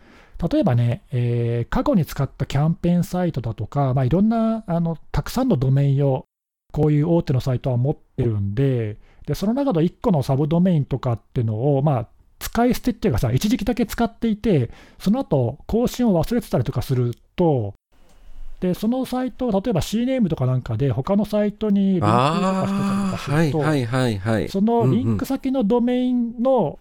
[0.50, 6.26] 例えばね、えー、過去に使ったキャンペーンサイトだとか、まあ、いろんなあのたくさんのドメインを
[6.72, 12.08] こういう大手のサイトは持ってるんで、でその中の1個のサブドメインとかっていうのを、まあ、
[12.40, 17.74] 使い捨てっていうかさ、一時期だけ使っていて、その後更新を忘れてたりとかすると、
[18.60, 23.84] でそのサイト、例えば CNAME とかなんかで、他のサイトにリンクとかしてたりとかする
[24.44, 26.78] と、そのリンク先のドメインの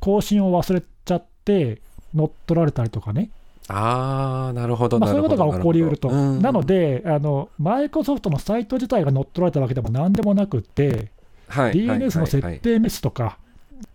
[0.00, 1.82] 更新を忘れちゃって、
[2.16, 3.30] 乗っ取られたりとかね。
[3.68, 6.10] あなるほど、まあ、そういうことが起こりうると。
[6.10, 11.08] なのであの、マイクロソフトのサイト自体が乗っ取られたわけでもなんでもなくて、
[11.48, 13.38] はい、DNS の設定ミスとか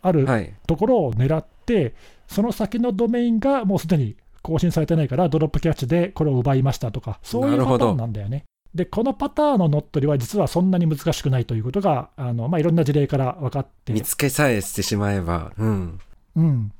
[0.01, 0.27] ある
[0.67, 1.93] ところを狙って、
[2.27, 8.45] その先のドメインがもうすでに更新されてないから、ドロップキャッチでこれを奪いましたとか、そういうパターンなんだよね。
[8.73, 15.99] で、このパターンの乗っ取りは実はそんなに難しくないということが、あのまあ、いろんな事例から分かって見つけさえしてしまえば、うん。
[16.37, 16.71] うん、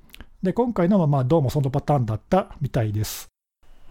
[0.44, 3.28] で、今回のはまあどうもそのパターンだったみたいです。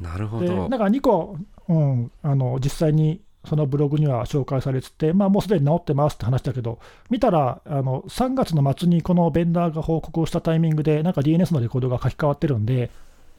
[0.01, 0.69] なるほど。
[0.69, 1.37] だから2個、
[1.69, 6.79] うん、あの実際にそのブログには紹介されてて、まあ、もうすでに治ってますって話だけど、
[7.09, 12.91] 見たらあの3月の末にこのベンダーが報告をしたタイミングで、なんか DNS のレコードが書き換わってるんで、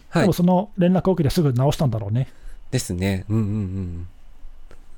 [0.10, 2.30] はい、その連絡を受けてすぐ直したんだろうね。
[2.72, 3.26] ですね。
[3.30, 4.08] うんうん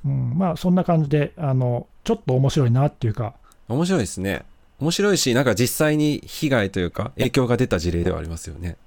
[0.06, 0.10] うん。
[0.32, 3.34] うん、まあそんな感じであの、ちょっと面白いなっていうか。
[3.68, 4.44] 面白いですね。
[4.84, 8.78] 面白いし、なんか実際に被害というか、影響が出た事例ではありますよね。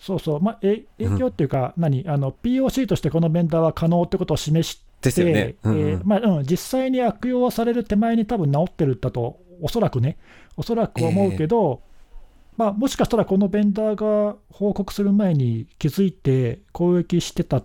[0.00, 2.04] そうそう、まあ、え影響っていうか、うん、何？
[2.08, 5.54] あの、POC としてこのベンダーは可能ってことを示して、ですよね。
[5.62, 10.16] うんうん、えー、ま実際に悪用される手前に多分治ってるんだと、おそらくね、
[10.56, 17.62] おそらく思うけど、えー、まあ、もしかしたらこのベンダーが報告する前に気づいて攻撃してた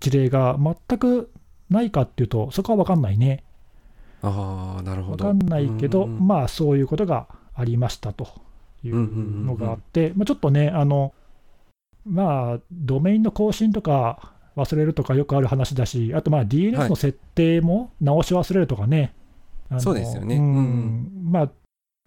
[0.00, 1.30] 事例が全く
[1.70, 3.44] ないかっていうと、そこは分かんないね。
[4.26, 5.24] あなるほど。
[5.24, 6.16] 分かんないけど、うん。
[6.16, 8.28] うん、まあそういうことがありましたと
[8.82, 11.12] いうのがあって、まあ、ちょっとね、あの
[12.06, 19.14] まあ、ドメインの更新とか忘れるとかよくある話だし、あとまあ DNS の設定も直し忘れるとかね、
[19.70, 21.50] はい、そうですよね、うん、まあ、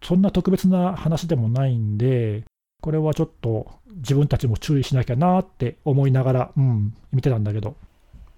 [0.04, 2.44] そんな特別な話でもないんで、
[2.82, 7.76] これはちょっと自分たちも注意しなきゃなって思いながら、うん、見てたんだけど。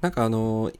[0.01, 0.71] なんかあの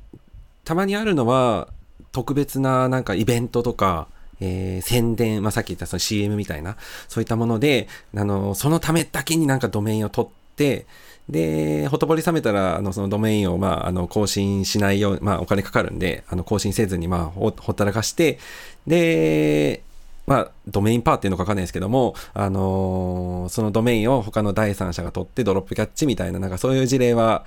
[0.64, 1.68] たまにあるのは、
[2.12, 4.08] 特別ななんかイベントとか、
[4.42, 6.78] えー宣伝、まあ、さっき言ったその CM みたいな、
[7.08, 10.86] そういったもので、あの、そのためだけになんかドメインを取って、
[11.30, 18.40] で、ほとぼり冷めたら、あの、そのドメインを、まあ、あの、更新しないよう、まあ、お金かかるんで、あの、更新せずに、まあ、ほったらかして、
[18.88, 19.84] で、
[20.26, 27.46] まあ、ドメインパーっていうのかわかんないですけども、あのーそのドメインを他の第三者が取ってドロップキャッチみたいな、なんかそういう事例は、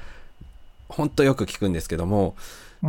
[0.89, 2.35] ほんとよく聞くんですけども、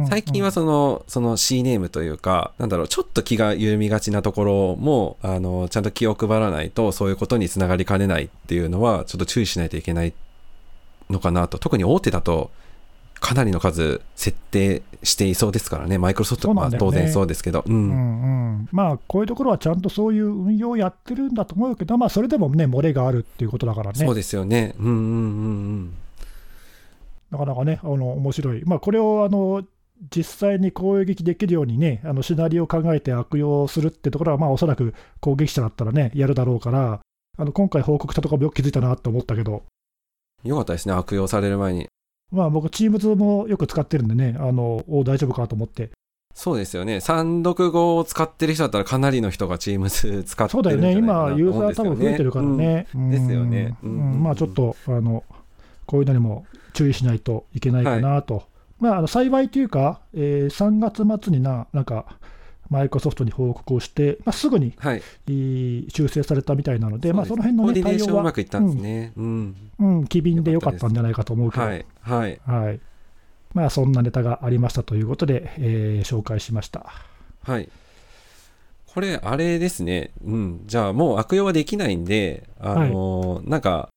[0.09, 10.13] 最近はその、その C ネームというか、なんだろう、ちょっと気が緩みがちなところも、あの、ちゃんと気を配らないと、そういうことにつながりかねないっていうのは、ちょっと注意しないといけない
[11.11, 11.59] のかなと。
[11.59, 12.49] 特に大手だと、
[13.19, 15.97] かなりの数設定していそうですからね。
[15.97, 17.63] マイクロソフトは当然そうですけど。
[17.65, 17.71] う。
[17.71, 24.75] うんんうん、まあこういうところはちゃんとそういう運用をやってるんだと思うけど、まあ、それでもね、漏れがあるっていうことだからね、そうですよね。
[24.77, 25.93] うんうんうん
[27.31, 29.63] なかなかね、あの面白い、まあ、これをあの
[30.09, 36.99] 実際に攻撃できるようにね、あのシナリオを考えて悪用するってところは、まあ、おそらく攻撃者だったらね、やるだろうから、
[37.37, 39.63] あの今回報告したところもよく気づいたなと思ったけど、
[40.43, 40.49] うん。
[40.49, 40.93] よかったですね。
[40.93, 41.87] 悪用される前に。
[42.31, 45.91] まあ、僕、チームズもよく使ってるんでね、あのお大丈夫かと思って、
[46.33, 46.99] そうですよね。
[46.99, 52.87] 三読語を使ってる人だったらかなりの人が Teams 使ってそうだよね、今、ユーザー多分増えてるからね。
[52.95, 55.23] うんですよねううんんまあちょっとあの、
[55.85, 58.43] こういうのにも注意しないといけないかなと。
[58.83, 62.17] まあ、あの幸いというか、えー3月末にな、なんか、
[62.69, 65.01] マイクロソフトに報告をして、まあ、すぐにはい。
[65.27, 69.13] いい修正されたみたいなので、まあ、その辺の、ね、コーディネーションうま対応は、くいったんですね。
[69.15, 69.55] うん。
[69.79, 71.85] うん、機敏でよかったんじゃないかと思うけど、はい。
[72.01, 72.41] はい。
[72.45, 72.79] はい
[73.53, 76.91] まあ、そんなネタがありましたということで、えー紹介しました。
[77.43, 77.69] はい。
[78.87, 80.11] これ、あれですね。
[80.25, 80.61] うん。
[80.65, 83.89] じゃあ、もう悪用はできないんで、あのーなんか、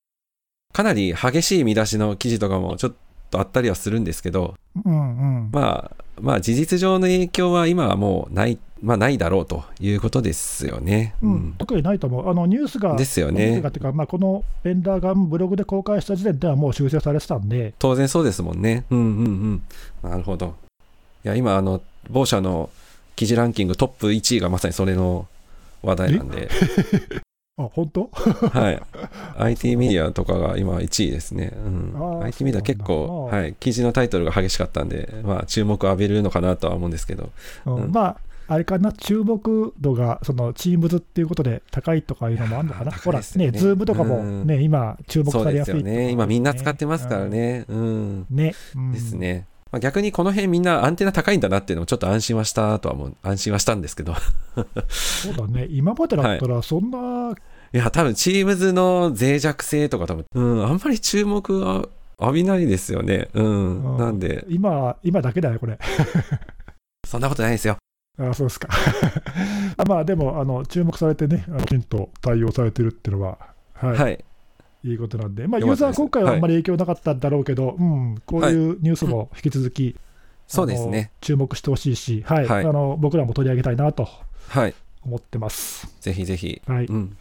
[0.72, 2.94] かなり激しい見出しの記事とかもちょっ
[3.30, 4.54] とあったりはするんですけど、
[4.84, 11.14] うんうんまあ、まあ、事実上の影響は今はもうない、まあ、ないだろうということですよね。
[11.22, 12.30] うん、特にないと思う。
[12.30, 18.84] あのニュースが、ですよニュースねがっていうか、まあ、このベンダーがブログで公開した時点ではもう修正されてたんで、当然そうですもんね。
[18.90, 19.06] うんうん
[20.02, 20.10] うん。
[20.10, 20.54] なるほど。
[21.24, 22.70] いや、今、あの、某社の
[23.16, 25.26] 記事ランキングトップ1位がまさにそれの
[25.82, 26.48] 話題なんで、
[27.58, 28.10] あ本当？
[28.12, 28.82] はい。
[29.38, 31.52] IT メディアとかが今1位ですね。
[31.54, 33.54] うん ITmedia 結構、はい。
[33.58, 37.30] 記事のタイトルが激しかったんで、まあ、注目を浴びるのかなとは思うんですけど。
[37.64, 38.16] うんうんまあ、
[38.48, 45.78] あれかな、注目度がその Teams っていうことで高いとかいうのもあるのかな、いやーほら、ねね、 Zoom とかもうんね、今、注目されですよね。
[45.78, 47.24] やすいっていうのもある今みんな使ってますから。
[47.24, 47.64] ね。
[47.68, 47.78] うん。
[47.78, 49.16] うんね、うんです。
[49.16, 49.46] ね。
[49.72, 54.14] まあ、逆にこの辺みんなアンテナ高いんだなっていうのもちょっと安心はしたとは思う、安心はしたんですけど。
[54.88, 57.34] そうだね、今までだったら、そんな、
[57.72, 61.88] いや、多分、チームズの脆弱性とか多分、うん、あんまり注目は
[62.20, 63.28] 浴びないですよね。
[63.34, 63.92] うん。
[63.92, 65.78] うんなんで、今、今だけだよ、これ。
[67.06, 67.76] そんなことないですよ。
[68.18, 68.68] あそうですか。
[69.76, 73.38] あまあ、でも、あの注目されてね、あのきちんと対応されてるっていうのは、
[73.74, 74.24] はい、はい。
[74.86, 79.96] いいことなんで、まあ、ユーザー今回はあんまり影響なかったんだろうけど、うん、こういうニュースも引き続き、
[80.46, 81.10] そうですね。
[81.20, 84.08] 注目してほしいし、はいはいあの僕らも取り上げたいなと
[84.48, 84.74] はい。
[85.04, 85.88] 思ってます。
[86.00, 86.62] ぜひぜひ。
[86.66, 87.16] はいうん。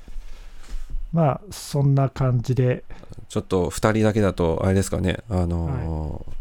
[1.13, 2.83] まあ、そんな感じで、
[3.29, 6.31] ちょっと2人だけだと、あれですかね、あのー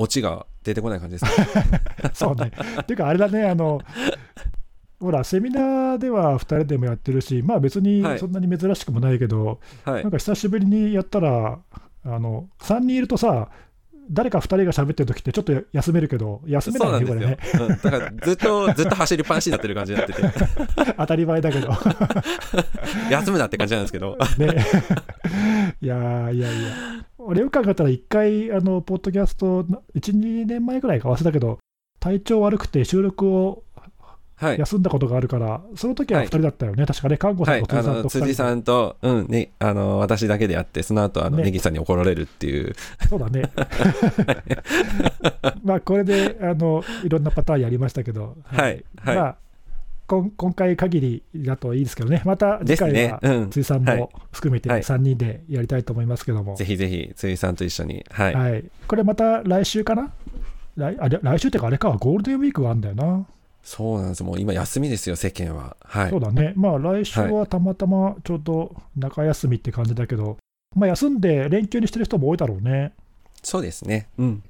[0.00, 1.34] オチが出てこない感じですか？
[2.14, 2.52] そうね。
[2.82, 3.80] っていうか、あれだね、あの、
[5.00, 10.10] ほら、セミナーでは2人でもやってるし、まあ別にはいそんなに珍しくもないけど、はいなん。
[10.10, 11.58] か久しぶりにやったら、
[12.04, 13.48] あの3人いるとさ、
[14.10, 17.14] 誰か2人が喋ってる時ってちょっと休めるけど、休めないんですよ。
[17.18, 17.38] これね。
[17.60, 20.22] うん、だからずっと、 ずっと走りっぱなしになってる感じになってて、
[20.96, 21.68] 当たり前だけど。
[23.10, 24.16] 休むなって感じなんですけど。
[24.38, 24.46] ね、
[25.80, 26.68] いやーいやいや、
[27.18, 31.58] 俺よく考えたら、一回、あのポッドキャスト、1、2年前ぐらいか忘れたけど、
[32.00, 33.67] 体調悪くて収録をはい。
[34.40, 37.62] 休んだことがあるから、その時は2人だったよね、確かね、看護さはい。
[37.62, 41.44] んと、辻さんと2人で、辻さんと、うん、ね、あの、私だけでやって、その後、あの、ね。
[41.44, 42.74] ネギさんに怒られるっていう、
[43.08, 43.42] そうだね。
[45.64, 49.16] まあ、これであのいろんなパターンやりましたけど、はい、はい。
[49.16, 49.36] まあ、
[50.06, 53.20] 今今回限りだといいですけどね、また次回は。
[53.50, 53.84] 辻さん。
[53.84, 53.98] はい。
[53.98, 54.82] も含めてはい。
[54.82, 58.04] 3人でやりたいと思いますけども、ぜひぜひ、辻さんと一緒に。
[58.10, 58.34] はい。
[58.34, 60.10] はい、これまた来週かな？
[60.76, 63.26] 来あれ来週っていうか、あれか、ゴールデンウィークがあるんだよな。
[63.68, 64.24] そうなんです。
[64.24, 65.76] もう今休みですよ、世間は。
[65.84, 66.20] はいそう。
[66.20, 66.54] だね。
[66.56, 70.38] まあ来週はたまたまちょうど中休みって感じだけど、
[70.74, 72.94] まあ休んで連休にしてる人も多いだろうね。
[73.42, 74.08] そうですね。
[74.16, 74.42] うん。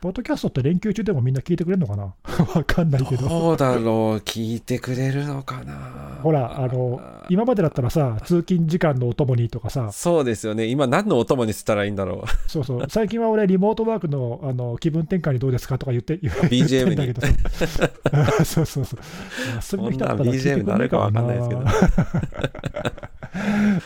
[0.00, 2.14] ポッドキャストって連休中でもみんな聞いてくれるのかな？
[2.54, 3.28] わかんないけど。
[3.28, 3.82] どうだろう、
[4.18, 6.18] 聞いてくれるのかな？
[6.22, 10.66] ほら、あの、今までだったらさ、通勤時間のお供にとかさ、そうですよね。
[10.66, 12.50] 今何のお供にしたらいいんだろう。
[12.50, 19.00] そうそう、最近は俺、リモートワークのあの気分転換にどうですかとか言って、言って BGM んだけどさ そうそうそう。
[19.72, 21.62] 遊びの人だったら聞いてくれこんなん BGM なるかわかんないですけど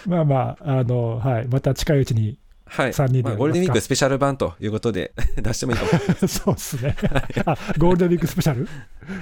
[0.07, 2.39] まあまあ、あの、はい、また近いうちに、
[2.71, 2.93] はい。
[2.93, 6.29] 三人でまあゴールデンウィークスペシャル版ということで 出してもいいかも。
[6.29, 6.97] そうですね。
[7.45, 8.69] あ、ゴールデンウィークスペシャル？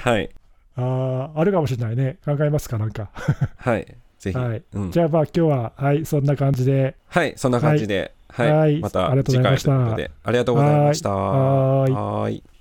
[0.01, 0.31] はい。
[0.77, 2.19] ああ、あるかもしれないね。
[2.25, 3.11] 考えますか、なんか。
[3.57, 3.87] はい。
[4.19, 4.39] ぜひ。
[4.39, 4.63] はい。
[4.75, 7.33] うんじゃあ、まあ、今日は、はい、そんな感じで、はい。
[7.37, 8.15] そんな感じで。
[8.29, 8.53] はい。
[8.53, 11.11] はいまたありがとうございました次回ということで、ありがとうございました。
[11.11, 12.58] はい。